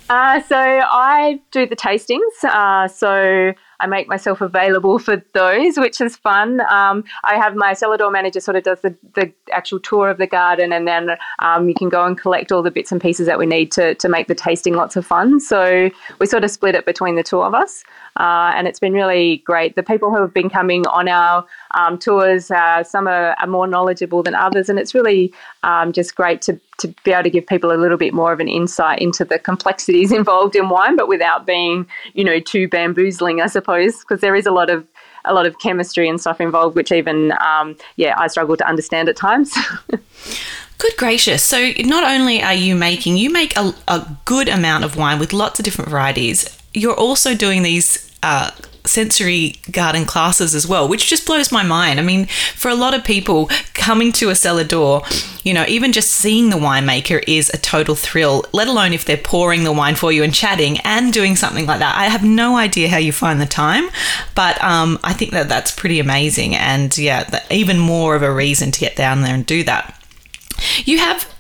Uh, 0.08 0.40
so 0.42 0.58
I 0.58 1.40
do 1.52 1.66
the 1.66 1.76
tastings. 1.76 2.44
Uh, 2.44 2.88
so 2.88 3.54
I 3.80 3.88
make 3.88 4.08
myself 4.08 4.42
available 4.42 5.00
for 5.00 5.24
those, 5.34 5.78
which 5.78 6.02
is 6.02 6.16
fun. 6.16 6.62
Um, 6.62 7.04
I 7.24 7.36
have 7.36 7.56
my 7.56 7.74
cellar 7.74 7.98
door 7.98 8.12
manager 8.12 8.40
sort 8.40 8.58
of 8.58 8.64
does 8.64 8.82
the, 8.82 8.96
the 9.14 9.32
actual 9.52 9.80
tour 9.80 10.10
of 10.10 10.18
the 10.18 10.28
garden, 10.28 10.72
and 10.72 10.88
then 10.88 11.18
um, 11.40 11.68
you 11.68 11.76
can 11.76 11.90
go 11.90 12.06
and 12.06 12.18
collect 12.18 12.52
all 12.52 12.64
the 12.64 12.72
bits 12.72 12.92
and 12.92 13.02
pieces 13.02 13.28
that 13.28 13.40
we 13.40 13.46
need 13.46 13.72
to, 13.74 13.96
to 13.96 14.10
make 14.10 14.28
the 14.28 14.36
tasting 14.36 14.76
lots 14.76 14.96
of 14.96 15.06
fun. 15.06 15.40
So 15.40 15.90
we 16.20 16.26
sort 16.26 16.44
of 16.44 16.52
split 16.52 16.76
it 16.76 16.86
between 16.86 17.16
the 17.16 17.24
two 17.24 17.42
of 17.42 17.54
us, 17.54 17.84
uh, 18.18 18.54
and 18.56 18.68
it's 18.68 18.80
been 18.80 18.94
really 18.94 19.38
great. 19.46 19.76
The 19.76 19.84
people 19.84 20.10
who 20.10 20.22
have 20.22 20.34
been 20.34 20.50
coming 20.50 20.88
on 20.88 21.08
our 21.08 21.46
um, 21.76 21.98
tours, 22.00 22.50
uh, 22.50 22.84
some 22.84 23.08
are, 23.08 23.36
are, 23.40 23.48
more 23.48 23.68
knowledgeable 23.68 24.24
than 24.24 24.34
others, 24.34 24.70
and 24.70 24.80
it's 24.80 24.96
really 24.96 25.32
um, 25.64 25.92
just 25.92 26.16
great 26.16 26.42
to, 26.44 26.60
to 26.80 26.88
be 27.04 27.12
able 27.12 27.24
to 27.24 27.30
give 27.30 27.46
people 27.46 27.72
a 27.72 27.78
little 27.78 27.98
bit 27.98 28.14
more 28.14 28.32
of 28.34 28.40
an 28.40 28.48
insight 28.48 29.00
into 29.00 29.24
the 29.26 29.38
complexities 29.38 30.12
involved 30.22 30.56
in 30.56 30.70
wine, 30.70 30.96
but 30.96 31.08
without 31.08 31.46
being, 31.46 31.86
you 32.14 32.24
know, 32.24 32.40
too 32.40 32.68
bamboozling, 32.68 33.42
I 33.42 33.48
suppose 33.48 34.00
because 34.00 34.22
there 34.22 34.36
is 34.36 34.46
a 34.46 34.52
lot 34.52 34.70
of 34.70 34.88
a 35.28 35.34
lot 35.34 35.48
of 35.48 35.58
chemistry 35.60 36.08
and 36.08 36.22
stuff 36.22 36.40
involved, 36.40 36.76
which 36.76 36.92
even 36.92 37.34
um, 37.34 37.76
yeah 37.98 38.16
I 38.18 38.28
struggle 38.28 38.56
to 38.58 38.68
understand 38.68 39.10
at 39.10 39.16
times. 39.16 39.54
Good 40.78 40.98
gracious. 40.98 41.42
So, 41.42 41.72
not 41.80 42.04
only 42.04 42.44
are 42.44 42.54
you 42.54 42.76
making, 42.76 43.16
you 43.18 43.30
make 43.30 43.56
a, 43.56 43.74
a, 43.88 44.18
good 44.26 44.50
amount 44.50 44.84
of 44.84 44.98
wine 44.98 45.20
with 45.20 45.32
lots 45.32 45.58
of 45.58 45.64
different 45.64 45.90
varieties, 45.90 46.58
you're 46.74 46.96
also 46.96 47.34
doing 47.34 47.64
these 47.64 48.12
uh, 48.24 48.52
sensory 48.86 49.56
garden 49.72 50.06
classes 50.06 50.56
as 50.56 50.68
well, 50.68 50.88
which 50.88 51.08
just 51.08 51.26
blows 51.26 51.52
my 51.52 51.64
mind. 51.64 52.00
I 52.00 52.04
mean, 52.04 52.28
for 52.56 52.70
a 52.70 52.76
lot 52.76 52.94
of 52.94 53.04
people 53.04 53.50
coming 53.74 54.12
to 54.14 54.30
a 54.30 54.36
cellar 54.36 54.64
door, 54.64 55.04
you 55.44 55.54
know, 55.54 55.66
even 55.68 55.92
just 55.92 56.12
seeing 56.12 56.50
the 56.50 56.58
winemaker 56.58 57.24
is 57.28 57.50
a 57.54 57.58
total 57.58 57.96
thrill, 57.96 58.46
let 58.52 58.68
alone 58.68 58.94
if 58.94 59.06
they're 59.06 59.18
pouring 59.18 59.64
the 59.64 59.72
wine 59.72 59.96
for 59.96 60.12
you 60.12 60.24
and 60.24 60.34
chatting 60.34 60.80
and 60.80 61.14
doing 61.14 61.36
something 61.36 61.66
like 61.66 61.80
that. 61.80 61.98
I 61.98 62.06
have 62.06 62.24
no 62.24 62.58
idea 62.58 62.90
how 62.90 62.98
you 62.98 63.12
find 63.12 63.40
the 63.40 63.46
time, 63.46 63.90
but 64.34 64.62
um, 64.64 65.00
I 65.04 65.14
think 65.14 65.32
that 65.32 65.50
that's 65.50 65.72
pretty 65.72 66.00
amazing. 66.00 66.56
And 66.56 66.96
yeah, 66.98 67.42
even 67.52 67.78
more 67.80 68.16
of 68.16 68.24
a 68.24 68.34
reason 68.34 68.72
to 68.72 68.80
get 68.80 68.96
down 68.96 69.22
there 69.22 69.36
and 69.36 69.46
do 69.46 69.64
that. 69.64 70.02
You 70.86 71.00
have 71.00 71.35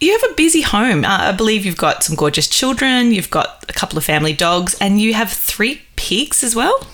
you 0.00 0.12
have 0.12 0.30
a 0.30 0.34
busy 0.34 0.62
home. 0.62 1.04
Uh, 1.04 1.18
I 1.20 1.32
believe 1.32 1.64
you've 1.64 1.76
got 1.76 2.02
some 2.02 2.16
gorgeous 2.16 2.48
children, 2.48 3.12
you've 3.12 3.30
got 3.30 3.64
a 3.68 3.72
couple 3.72 3.98
of 3.98 4.04
family 4.04 4.32
dogs, 4.32 4.76
and 4.80 5.00
you 5.00 5.14
have 5.14 5.32
three 5.32 5.82
pigs 5.96 6.42
as 6.44 6.54
well. 6.54 6.86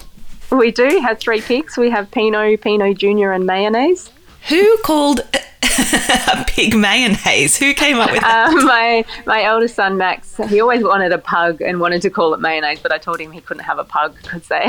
We 0.51 0.71
do 0.71 1.01
have 1.01 1.19
three 1.19 1.41
pigs. 1.41 1.77
We 1.77 1.91
have 1.91 2.11
Pinot, 2.11 2.61
Pinot 2.61 2.99
Junior, 2.99 3.33
and 3.33 3.45
Mayonnaise. 3.47 4.11
Who 4.49 4.77
called 4.79 5.21
a 5.63 6.45
pig 6.47 6.77
mayonnaise? 6.77 7.57
Who 7.57 7.73
came 7.73 7.99
up 7.99 8.11
with 8.11 8.21
that? 8.21 8.49
Um, 8.49 8.67
my 8.67 9.05
my 9.27 9.43
eldest 9.43 9.75
son 9.75 9.97
Max, 9.97 10.37
he 10.49 10.61
always 10.61 10.83
wanted 10.83 11.13
a 11.13 11.19
pug 11.19 11.63
and 11.63 11.81
wanted 11.81 12.03
to 12.03 12.11
call 12.11 12.35
it 12.35 12.41
mayonnaise, 12.41 12.81
but 12.81 12.93
I 12.93 12.99
told 12.99 13.21
him 13.21 13.33
he 13.33 13.41
couldn't 13.41 13.65
have 13.65 13.79
a 13.79 13.85
pug 13.85 14.17
because 14.23 14.47
they 14.49 14.67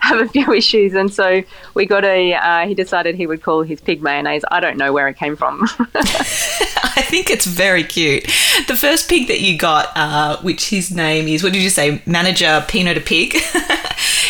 have 0.00 0.20
a 0.20 0.28
few 0.28 0.52
issues, 0.52 0.94
and 0.94 1.12
so 1.12 1.42
we 1.74 1.86
got 1.86 2.04
a. 2.04 2.34
Uh, 2.34 2.66
he 2.66 2.74
decided 2.74 3.14
he 3.14 3.26
would 3.26 3.42
call 3.42 3.62
his 3.62 3.80
pig 3.80 4.02
mayonnaise. 4.02 4.44
I 4.50 4.60
don't 4.60 4.76
know 4.76 4.92
where 4.92 5.08
it 5.08 5.16
came 5.16 5.36
from. 5.36 5.62
I 5.94 7.02
think 7.02 7.30
it's 7.30 7.46
very 7.46 7.82
cute. 7.82 8.24
The 8.68 8.76
first 8.76 9.08
pig 9.08 9.28
that 9.28 9.40
you 9.40 9.56
got, 9.56 9.88
uh, 9.96 10.40
which 10.42 10.68
his 10.68 10.94
name 10.94 11.28
is, 11.28 11.42
what 11.42 11.52
did 11.52 11.62
you 11.62 11.70
say, 11.70 12.02
manager 12.06 12.64
Pinot 12.68 12.96
the 12.96 13.00
pig? 13.00 13.34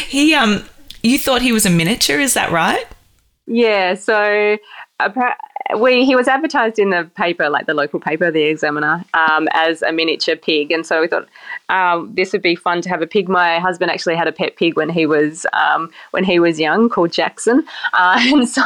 he 0.09 0.35
um, 0.35 0.65
you 1.03 1.19
thought 1.19 1.43
he 1.43 1.53
was 1.53 1.67
a 1.67 1.71
miniature, 1.71 2.21
is 2.21 2.35
that 2.35 2.53
right? 2.53 2.87
Yeah, 3.47 3.95
so 3.95 4.57
we 5.79 6.05
he 6.05 6.15
was 6.15 6.29
advertised 6.29 6.79
in 6.79 6.91
the 6.91 7.11
paper, 7.17 7.49
like 7.49 7.67
the 7.67 7.75
local 7.75 7.99
paper, 7.99 8.31
the 8.31 8.43
Examiner, 8.43 9.05
um, 9.15 9.49
as 9.53 9.83
a 9.83 9.93
miniature 9.93 10.37
pig, 10.37 10.71
and 10.71 10.87
so 10.87 11.01
we 11.01 11.09
thought 11.09 11.27
um, 11.69 12.15
this 12.15 12.33
would 12.33 12.43
be 12.43 12.55
fun 12.55 12.81
to 12.83 12.89
have 12.89 13.03
a 13.03 13.07
pig. 13.07 13.29
My 13.29 13.59
husband 13.59 13.91
actually 13.91 14.15
had 14.15 14.29
a 14.29 14.33
pet 14.33 14.57
pig 14.57 14.77
when 14.77 14.89
he 14.89 15.07
was 15.07 15.47
um, 15.53 15.91
when 16.13 16.25
he 16.25 16.39
was 16.39 16.61
young, 16.61 16.89
called 16.89 17.13
Jackson, 17.13 17.65
uh, 17.93 18.19
and 18.21 18.49
so. 18.49 18.63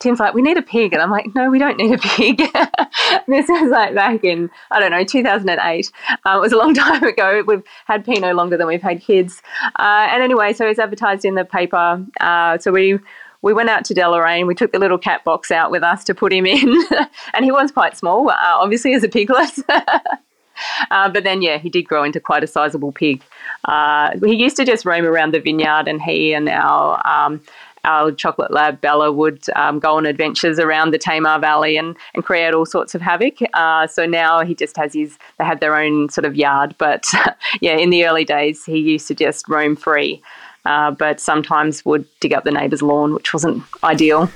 Tim's 0.00 0.18
like, 0.18 0.32
we 0.32 0.40
need 0.40 0.56
a 0.56 0.62
pig. 0.62 0.94
And 0.94 1.02
I'm 1.02 1.10
like, 1.10 1.26
no, 1.34 1.50
we 1.50 1.58
don't 1.58 1.76
need 1.76 1.92
a 1.92 1.98
pig. 1.98 2.38
this 3.28 3.46
was 3.48 3.70
like 3.70 3.94
back 3.94 4.24
in, 4.24 4.48
I 4.70 4.80
don't 4.80 4.92
know, 4.92 5.04
2008. 5.04 5.92
Uh, 6.08 6.36
it 6.36 6.40
was 6.40 6.52
a 6.52 6.56
long 6.56 6.72
time 6.74 7.04
ago. 7.04 7.44
We've 7.46 7.62
had 7.84 8.06
Pinot 8.06 8.34
longer 8.34 8.56
than 8.56 8.66
we've 8.66 8.80
had 8.80 9.02
kids. 9.02 9.42
Uh, 9.78 10.08
and 10.10 10.22
anyway, 10.22 10.54
so 10.54 10.66
it's 10.66 10.78
advertised 10.78 11.26
in 11.26 11.34
the 11.34 11.44
paper. 11.44 12.02
Uh, 12.18 12.56
so 12.56 12.72
we 12.72 12.98
we 13.42 13.52
went 13.52 13.70
out 13.70 13.84
to 13.86 13.94
Deloraine. 13.94 14.46
We 14.46 14.54
took 14.54 14.72
the 14.72 14.78
little 14.78 14.98
cat 14.98 15.24
box 15.24 15.50
out 15.50 15.70
with 15.70 15.82
us 15.82 16.04
to 16.04 16.14
put 16.14 16.32
him 16.32 16.46
in, 16.46 16.82
and 17.34 17.44
he 17.44 17.52
was 17.52 17.70
quite 17.70 17.96
small, 17.96 18.30
uh, 18.30 18.36
obviously 18.42 18.94
as 18.94 19.02
a 19.02 19.08
piglet. 19.08 19.50
uh, 19.68 21.08
but 21.08 21.24
then, 21.24 21.42
yeah, 21.42 21.58
he 21.58 21.68
did 21.68 21.82
grow 21.82 22.04
into 22.04 22.20
quite 22.20 22.44
a 22.44 22.46
sizable 22.46 22.92
pig. 22.92 23.22
Uh, 23.64 24.10
he 24.24 24.34
used 24.34 24.56
to 24.56 24.64
just 24.64 24.84
roam 24.84 25.04
around 25.04 25.32
the 25.32 25.40
vineyard, 25.40 25.88
and 25.88 26.02
he 26.02 26.32
and 26.32 26.48
our 26.48 27.00
um, 27.06 27.40
our 27.84 28.12
chocolate 28.12 28.50
lab 28.50 28.80
Bella 28.80 29.10
would 29.10 29.42
um, 29.56 29.78
go 29.78 29.96
on 29.96 30.06
adventures 30.06 30.58
around 30.58 30.92
the 30.92 30.98
Tamar 30.98 31.38
Valley 31.38 31.76
and, 31.76 31.96
and 32.14 32.24
create 32.24 32.52
all 32.52 32.66
sorts 32.66 32.94
of 32.94 33.00
havoc. 33.00 33.38
Uh, 33.54 33.86
so 33.86 34.06
now 34.06 34.44
he 34.44 34.54
just 34.54 34.76
has 34.76 34.92
his, 34.92 35.18
they 35.38 35.44
have 35.44 35.60
their 35.60 35.76
own 35.76 36.08
sort 36.10 36.24
of 36.24 36.36
yard. 36.36 36.74
But 36.78 37.06
yeah, 37.60 37.76
in 37.76 37.90
the 37.90 38.06
early 38.06 38.24
days, 38.24 38.64
he 38.64 38.78
used 38.78 39.08
to 39.08 39.14
just 39.14 39.48
roam 39.48 39.76
free 39.76 40.22
uh, 40.64 40.90
but 40.90 41.20
sometimes 41.20 41.84
would 41.84 42.06
dig 42.20 42.32
up 42.32 42.44
the 42.44 42.50
neighbour's 42.50 42.82
lawn, 42.82 43.14
which 43.14 43.32
wasn't 43.32 43.62
ideal. 43.82 44.30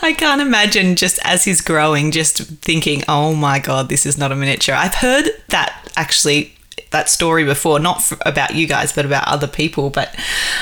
I 0.00 0.14
can't 0.16 0.40
imagine 0.40 0.96
just 0.96 1.18
as 1.24 1.44
he's 1.44 1.60
growing, 1.60 2.10
just 2.10 2.38
thinking, 2.38 3.02
oh 3.08 3.34
my 3.34 3.58
God, 3.58 3.88
this 3.88 4.06
is 4.06 4.16
not 4.16 4.32
a 4.32 4.36
miniature. 4.36 4.74
I've 4.74 4.94
heard 4.94 5.28
that 5.48 5.92
actually 5.96 6.54
that 6.90 7.08
story 7.08 7.44
before, 7.44 7.78
not 7.78 7.98
f- 7.98 8.18
about 8.24 8.54
you 8.54 8.66
guys, 8.66 8.92
but 8.92 9.04
about 9.04 9.26
other 9.28 9.46
people. 9.46 9.90
But 9.90 10.14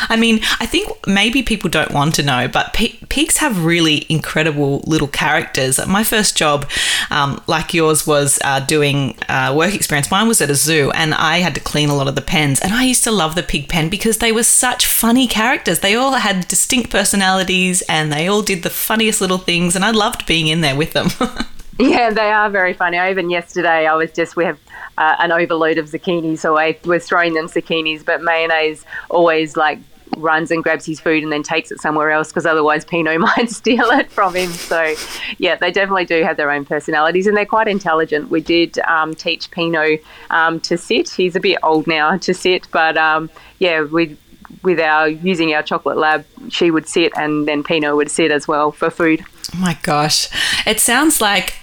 I 0.09 0.17
mean, 0.17 0.41
I 0.61 0.67
think 0.67 1.07
maybe 1.07 1.43
people 1.43 1.71
don't 1.71 1.93
want 1.93 2.15
to 2.17 2.23
know, 2.23 2.49
but 2.49 2.73
p- 2.73 2.99
pigs 3.09 3.37
have 3.39 3.65
really 3.65 4.07
incredible 4.09 4.83
little 4.87 5.09
characters. 5.09 5.85
My 5.87 6.05
first 6.05 6.37
job, 6.37 6.69
um, 7.11 7.43
like 7.47 7.73
yours, 7.75 8.07
was 8.07 8.39
uh, 8.45 8.61
doing 8.61 9.17
uh, 9.29 9.55
work 9.57 9.75
experience. 9.75 10.11
Mine 10.11 10.29
was 10.29 10.41
at 10.41 10.51
a 10.51 10.55
zoo, 10.55 10.91
and 10.93 11.15
I 11.15 11.39
had 11.39 11.55
to 11.55 11.61
clean 11.61 11.89
a 11.89 11.95
lot 11.97 12.09
of 12.09 12.15
the 12.15 12.23
pens. 12.23 12.61
And 12.61 12.73
I 12.73 12.85
used 12.85 13.05
to 13.05 13.13
love 13.13 13.35
the 13.35 13.43
pig 13.43 13.69
pen 13.69 13.89
because 13.89 14.19
they 14.19 14.33
were 14.33 14.43
such 14.43 14.87
funny 14.87 15.27
characters. 15.27 15.81
They 15.81 15.95
all 15.95 16.13
had 16.13 16.49
distinct 16.49 16.91
personalities, 16.91 17.83
and 17.89 18.13
they 18.13 18.27
all 18.27 18.43
did 18.43 18.63
the 18.63 18.71
funniest 18.71 19.21
little 19.21 19.39
things. 19.39 19.77
And 19.77 19.85
I 19.85 19.91
loved 19.91 20.27
being 20.27 20.49
in 20.49 20.61
there 20.61 20.77
with 20.77 20.93
them. 20.93 21.09
Yeah, 21.79 22.11
they 22.11 22.31
are 22.31 22.49
very 22.49 22.73
funny. 22.73 22.99
Even 22.99 23.29
yesterday, 23.31 23.87
I 23.87 23.95
was 23.95 24.11
just, 24.13 24.37
we 24.37 24.45
have 24.45 24.59
uh, 24.97 25.17
an 25.19 25.33
overload 25.33 25.79
of 25.79 25.87
zucchini, 25.87 26.39
so 26.39 26.57
I 26.57 26.79
was 26.85 27.07
throwing 27.07 27.35
them 27.35 27.47
zucchinis, 27.47 28.05
but 28.05 28.23
mayonnaise 28.23 28.85
always 29.11 29.57
like 29.57 29.79
runs 30.17 30.51
and 30.51 30.63
grabs 30.63 30.87
his 30.87 31.01
food 31.01 31.23
and 31.23 31.31
then 31.31 31.43
takes 31.43 31.71
it 31.71 31.81
somewhere 31.81 32.11
else 32.11 32.29
because 32.29 32.47
otherwise 32.47 32.85
Pinot 32.85 33.21
might 33.37 33.51
steal 33.51 33.87
it 33.91 34.11
from 34.11 34.35
him. 34.35 34.51
So, 34.51 34.95
yeah, 35.39 35.57
they 35.57 35.71
definitely 35.71 36.07
do 36.07 36.23
have 36.23 36.37
their 36.37 36.51
own 36.51 36.65
personalities 36.65 37.27
and 37.27 37.37
they're 37.37 37.45
quite 37.45 37.69
intelligent. 37.69 38.31
We 38.31 38.41
did 38.41 38.79
um, 38.81 39.15
teach 39.15 39.51
Pinot 39.51 40.03
um, 40.31 40.61
to 40.61 40.79
sit. 40.79 41.11
He's 41.11 41.37
a 41.37 41.41
bit 41.41 41.59
old 41.63 41.87
now 41.87 42.17
to 42.19 42.33
sit, 42.33 42.69
but 42.71 42.97
um, 42.97 43.31
yeah, 43.59 43.83
we 43.83 44.17
with 44.63 44.81
our 44.81 45.09
using 45.09 45.55
our 45.55 45.63
chocolate 45.63 45.97
lab, 45.97 46.25
she 46.49 46.71
would 46.71 46.89
sit 46.89 47.13
and 47.17 47.47
then 47.47 47.63
Pinot 47.63 47.97
would 47.97 48.11
sit 48.11 48.31
as 48.31 48.49
well 48.49 48.73
for 48.73 48.91
food. 48.91 49.25
Oh 49.55 49.59
my 49.59 49.79
gosh. 49.83 50.29
It 50.67 50.81
sounds 50.81 51.21
like 51.21 51.55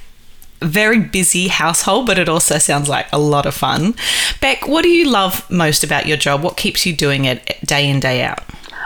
very 0.63 0.99
busy 0.99 1.47
household, 1.47 2.08
but 2.08 2.17
it 2.17 2.30
also 2.30 2.58
sounds 2.58 2.89
like 2.89 3.08
a 3.12 3.19
lot 3.19 3.45
of 3.45 3.54
fun. 3.54 3.95
Beck, 4.41 4.67
what 4.67 4.84
do 4.84 4.89
you 4.89 5.10
love 5.10 5.49
most 5.49 5.84
about 5.84 6.06
your 6.08 6.17
job? 6.17 6.41
What 6.41 6.58
keeps 6.58 6.86
you 6.86 6.95
doing 6.95 7.26
it 7.26 7.60
day 7.65 7.89
in, 7.89 7.99
day 7.99 8.23
out? 8.23 8.39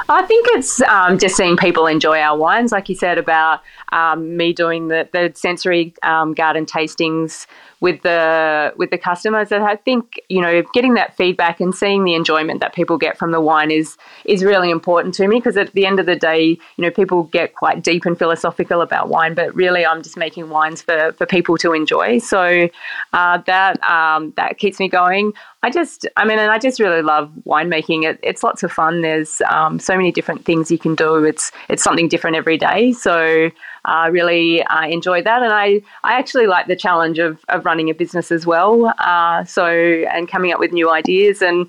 I 0.09 0.23
think 0.25 0.47
it's 0.51 0.81
um, 0.83 1.17
just 1.17 1.35
seeing 1.35 1.57
people 1.57 1.85
enjoy 1.85 2.19
our 2.19 2.37
wines, 2.37 2.71
like 2.71 2.87
you 2.87 2.95
said 2.95 3.17
about 3.17 3.61
um, 3.91 4.37
me 4.37 4.53
doing 4.53 4.87
the, 4.87 5.09
the 5.11 5.31
sensory 5.35 5.93
um, 6.03 6.33
garden 6.33 6.65
tastings 6.65 7.45
with 7.79 8.01
the 8.01 8.73
with 8.77 8.89
the 8.89 8.97
customers. 8.97 9.51
And 9.51 9.63
I 9.63 9.75
think 9.75 10.19
you 10.29 10.41
know 10.41 10.63
getting 10.73 10.95
that 10.95 11.15
feedback 11.15 11.59
and 11.59 11.73
seeing 11.73 12.03
the 12.03 12.15
enjoyment 12.15 12.59
that 12.61 12.73
people 12.73 12.97
get 12.97 13.17
from 13.17 13.31
the 13.31 13.41
wine 13.41 13.71
is 13.71 13.97
is 14.25 14.43
really 14.43 14.69
important 14.69 15.13
to 15.15 15.27
me 15.27 15.37
because 15.37 15.57
at 15.57 15.73
the 15.73 15.85
end 15.85 15.99
of 15.99 16.05
the 16.05 16.15
day, 16.15 16.57
you 16.77 16.81
know, 16.83 16.91
people 16.91 17.23
get 17.23 17.55
quite 17.55 17.83
deep 17.83 18.05
and 18.05 18.17
philosophical 18.17 18.81
about 18.81 19.09
wine, 19.09 19.33
but 19.33 19.53
really 19.55 19.85
I'm 19.85 20.01
just 20.01 20.17
making 20.17 20.49
wines 20.49 20.81
for 20.81 21.13
for 21.13 21.25
people 21.25 21.57
to 21.57 21.73
enjoy. 21.73 22.19
So 22.19 22.69
uh, 23.13 23.37
that 23.45 23.81
um, 23.87 24.33
that 24.37 24.57
keeps 24.57 24.79
me 24.79 24.89
going. 24.89 25.33
I 25.63 25.71
just, 25.71 26.07
I 26.15 26.23
mean, 26.23 26.37
and 26.39 26.51
I 26.51 26.59
just 26.59 26.79
really 26.79 27.01
love 27.01 27.31
winemaking. 27.45 28.03
It, 28.03 28.19
it's 28.21 28.43
lots 28.43 28.63
of 28.63 28.71
fun. 28.71 29.01
There's 29.01 29.41
um, 29.49 29.79
so 29.79 29.97
many 29.97 30.11
different 30.11 30.45
things 30.45 30.71
you 30.71 30.77
can 30.77 30.95
do. 30.95 31.23
It's 31.23 31.51
it's 31.67 31.83
something 31.83 32.07
different 32.07 32.37
every 32.37 32.57
day. 32.57 32.93
So 32.93 33.49
uh, 33.87 34.09
really 34.11 34.63
uh, 34.63 34.85
enjoy 34.87 35.23
that, 35.23 35.41
and 35.41 35.51
I, 35.51 35.81
I 36.03 36.19
actually 36.19 36.45
like 36.45 36.67
the 36.67 36.75
challenge 36.75 37.17
of, 37.17 37.43
of 37.49 37.65
running 37.65 37.89
a 37.89 37.93
business 37.93 38.31
as 38.31 38.45
well. 38.45 38.93
Uh, 38.99 39.43
so 39.45 39.65
and 39.65 40.29
coming 40.29 40.51
up 40.51 40.59
with 40.59 40.71
new 40.71 40.91
ideas 40.91 41.41
and 41.41 41.67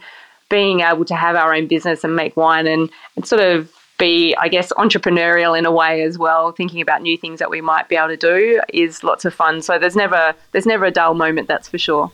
being 0.50 0.80
able 0.80 1.04
to 1.04 1.14
have 1.14 1.36
our 1.36 1.54
own 1.54 1.66
business 1.66 2.04
and 2.04 2.16
make 2.16 2.36
wine 2.36 2.66
and, 2.66 2.90
and 3.16 3.26
sort 3.26 3.42
of 3.42 3.72
be, 3.98 4.34
I 4.36 4.48
guess, 4.48 4.72
entrepreneurial 4.74 5.58
in 5.58 5.66
a 5.66 5.72
way 5.72 6.02
as 6.02 6.18
well. 6.18 6.52
Thinking 6.52 6.80
about 6.80 7.02
new 7.02 7.18
things 7.18 7.38
that 7.38 7.50
we 7.50 7.60
might 7.60 7.88
be 7.88 7.96
able 7.96 8.08
to 8.08 8.16
do 8.16 8.60
is 8.72 9.02
lots 9.02 9.24
of 9.24 9.34
fun. 9.34 9.60
So 9.60 9.78
there's 9.78 9.96
never 9.96 10.34
there's 10.52 10.66
never 10.66 10.84
a 10.84 10.90
dull 10.90 11.14
moment. 11.14 11.48
That's 11.48 11.68
for 11.68 11.78
sure. 11.78 12.10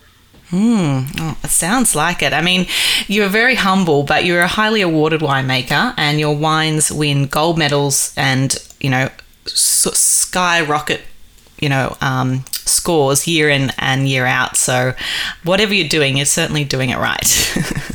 Hmm, 0.49 1.01
oh, 1.17 1.37
it 1.43 1.49
sounds 1.49 1.95
like 1.95 2.21
it. 2.21 2.31
I 2.31 2.41
mean, 2.41 2.67
you're 3.07 3.29
very 3.29 3.55
humble, 3.55 4.03
but 4.03 4.25
you're 4.25 4.41
a 4.41 4.47
highly 4.47 4.81
awarded 4.81 5.21
winemaker, 5.21 5.93
and 5.97 6.19
your 6.19 6.35
wines 6.35 6.91
win 6.91 7.25
gold 7.25 7.57
medals 7.57 8.13
and 8.15 8.55
you 8.79 8.89
know 8.89 9.09
skyrocket, 9.45 11.01
you 11.59 11.69
know, 11.69 11.97
um, 12.01 12.43
scores 12.51 13.27
year 13.27 13.49
in 13.49 13.71
and 13.77 14.07
year 14.07 14.25
out. 14.25 14.57
So, 14.57 14.93
whatever 15.43 15.73
you're 15.73 15.87
doing, 15.87 16.17
you're 16.17 16.25
certainly 16.25 16.63
doing 16.63 16.89
it 16.89 16.97
right. 16.97 17.25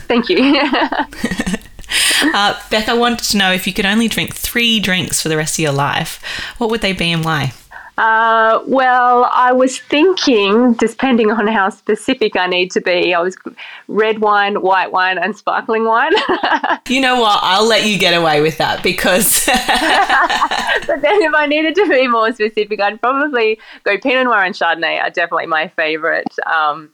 Thank 0.08 0.28
you. 0.28 0.38
uh, 2.34 2.60
Beck, 2.70 2.88
I 2.88 2.94
wanted 2.94 3.24
to 3.30 3.38
know 3.38 3.52
if 3.52 3.66
you 3.66 3.72
could 3.72 3.86
only 3.86 4.08
drink 4.08 4.34
three 4.34 4.80
drinks 4.80 5.20
for 5.22 5.28
the 5.28 5.36
rest 5.36 5.58
of 5.58 5.62
your 5.62 5.72
life, 5.72 6.22
what 6.58 6.70
would 6.70 6.80
they 6.80 6.92
be 6.92 7.12
and 7.12 7.24
why? 7.24 7.52
Uh, 8.00 8.62
well, 8.66 9.28
I 9.30 9.52
was 9.52 9.78
thinking, 9.78 10.72
depending 10.74 11.30
on 11.30 11.46
how 11.46 11.68
specific 11.68 12.34
I 12.34 12.46
need 12.46 12.70
to 12.70 12.80
be, 12.80 13.12
I 13.12 13.20
was 13.20 13.36
red 13.88 14.20
wine, 14.20 14.62
white 14.62 14.90
wine, 14.90 15.18
and 15.18 15.36
sparkling 15.36 15.84
wine. 15.84 16.12
you 16.88 17.02
know 17.02 17.20
what? 17.20 17.40
I'll 17.42 17.66
let 17.68 17.86
you 17.86 17.98
get 17.98 18.14
away 18.14 18.40
with 18.40 18.56
that 18.56 18.82
because. 18.82 19.46
then, 21.02 21.22
if 21.22 21.34
I 21.34 21.46
needed 21.46 21.74
to 21.76 21.88
be 21.88 22.06
more 22.08 22.32
specific, 22.32 22.80
I'd 22.80 23.00
probably 23.00 23.58
go 23.84 23.98
Pinot 23.98 24.24
Noir 24.24 24.44
and 24.44 24.54
Chardonnay 24.54 25.00
are 25.00 25.10
definitely 25.10 25.46
my 25.46 25.68
favorite. 25.68 26.28
Um, 26.46 26.90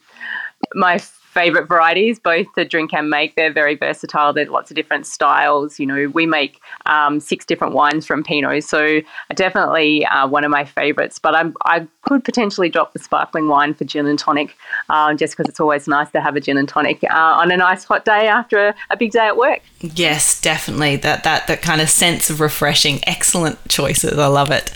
my 0.73 0.97
favorite 1.37 1.67
varieties, 1.67 2.17
both 2.17 2.51
to 2.55 2.65
drink 2.65 2.91
and 2.95 3.11
make. 3.11 3.35
They're 3.35 3.53
very 3.53 3.75
versatile. 3.75 4.33
There's 4.33 4.49
lots 4.49 4.71
of 4.71 4.75
different 4.75 5.05
styles. 5.05 5.79
You 5.79 5.85
know, 5.85 6.07
we 6.11 6.25
make 6.25 6.59
um, 6.87 7.19
six 7.19 7.45
different 7.45 7.75
wines 7.75 8.07
from 8.07 8.23
Pinot, 8.23 8.63
so 8.63 9.01
definitely 9.35 10.03
uh, 10.07 10.27
one 10.27 10.43
of 10.43 10.49
my 10.49 10.65
favorites. 10.65 11.19
But 11.19 11.35
I'm, 11.35 11.53
I 11.63 11.87
could 12.01 12.23
potentially 12.23 12.69
drop 12.69 12.93
the 12.93 12.99
sparkling 12.99 13.49
wine 13.49 13.75
for 13.75 13.85
gin 13.85 14.07
and 14.07 14.17
tonic, 14.17 14.55
uh, 14.89 15.13
just 15.13 15.37
because 15.37 15.47
it's 15.47 15.59
always 15.59 15.87
nice 15.87 16.09
to 16.11 16.21
have 16.21 16.35
a 16.35 16.39
gin 16.39 16.57
and 16.57 16.67
tonic 16.67 17.03
uh, 17.03 17.13
on 17.13 17.51
a 17.51 17.57
nice 17.57 17.83
hot 17.83 18.03
day 18.03 18.27
after 18.27 18.69
a, 18.69 18.75
a, 18.89 18.97
big 18.97 19.11
day 19.11 19.27
at 19.27 19.37
work. 19.37 19.61
Yes, 19.81 20.41
definitely. 20.41 20.95
That 20.95 21.23
that 21.23 21.45
that 21.45 21.61
kind 21.61 21.81
of 21.81 21.89
sense 21.89 22.31
of 22.31 22.41
refreshing. 22.41 22.99
Excellent 23.05 23.59
choices. 23.69 24.17
I 24.17 24.25
love 24.25 24.49
it. 24.49 24.73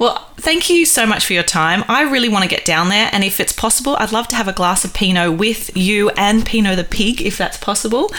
Well, 0.00 0.16
thank 0.36 0.68
you 0.68 0.84
so 0.84 1.06
much 1.06 1.24
for 1.24 1.32
your 1.32 1.44
time. 1.44 1.84
I 1.86 2.02
really 2.02 2.28
want 2.28 2.42
to 2.42 2.48
get 2.48 2.64
down 2.64 2.88
there, 2.88 3.08
and 3.12 3.22
if 3.22 3.38
it's 3.38 3.52
possible, 3.52 3.94
I'd 4.00 4.10
love 4.10 4.26
to 4.28 4.36
have 4.36 4.48
a 4.48 4.52
glass 4.52 4.84
of 4.84 4.92
Pinot 4.92 5.38
with 5.38 5.76
you 5.76 5.91
and 6.16 6.44
Pinot 6.44 6.76
the 6.76 6.84
pig, 6.84 7.22
if 7.22 7.36
that's 7.36 7.58
possible. 7.58 8.10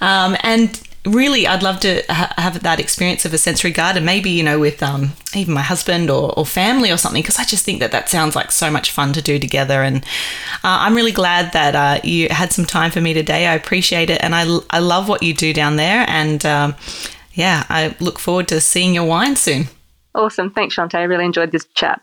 Um, 0.00 0.36
and 0.42 0.80
really, 1.06 1.46
I'd 1.46 1.62
love 1.62 1.80
to 1.80 2.02
ha- 2.08 2.34
have 2.36 2.62
that 2.62 2.78
experience 2.78 3.24
of 3.24 3.32
a 3.32 3.38
sensory 3.38 3.70
garden, 3.70 4.04
maybe, 4.04 4.30
you 4.30 4.42
know, 4.42 4.58
with 4.58 4.82
um, 4.82 5.12
even 5.34 5.54
my 5.54 5.62
husband 5.62 6.10
or, 6.10 6.38
or 6.38 6.44
family 6.44 6.90
or 6.90 6.98
something, 6.98 7.22
because 7.22 7.38
I 7.38 7.44
just 7.44 7.64
think 7.64 7.80
that 7.80 7.92
that 7.92 8.08
sounds 8.08 8.36
like 8.36 8.52
so 8.52 8.70
much 8.70 8.90
fun 8.90 9.12
to 9.14 9.22
do 9.22 9.38
together. 9.38 9.82
And 9.82 10.04
uh, 10.62 10.84
I'm 10.84 10.94
really 10.94 11.12
glad 11.12 11.52
that 11.52 11.74
uh, 11.74 12.00
you 12.04 12.28
had 12.28 12.52
some 12.52 12.66
time 12.66 12.90
for 12.90 13.00
me 13.00 13.14
today. 13.14 13.46
I 13.46 13.54
appreciate 13.54 14.10
it. 14.10 14.22
And 14.22 14.34
I, 14.34 14.44
I 14.70 14.80
love 14.80 15.08
what 15.08 15.22
you 15.22 15.32
do 15.32 15.52
down 15.52 15.76
there. 15.76 16.04
And 16.08 16.44
um, 16.44 16.74
yeah, 17.32 17.64
I 17.68 17.96
look 18.00 18.18
forward 18.18 18.48
to 18.48 18.60
seeing 18.60 18.94
your 18.94 19.04
wine 19.04 19.36
soon. 19.36 19.68
Awesome. 20.14 20.50
Thanks, 20.50 20.74
Shante. 20.76 20.96
I 20.96 21.04
really 21.04 21.24
enjoyed 21.24 21.52
this 21.52 21.66
chat. 21.74 22.02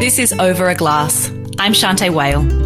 This 0.00 0.18
is 0.18 0.32
Over 0.38 0.68
a 0.68 0.74
Glass. 0.74 1.30
I'm 1.58 1.72
Shante 1.72 2.10
Wale. 2.10 2.65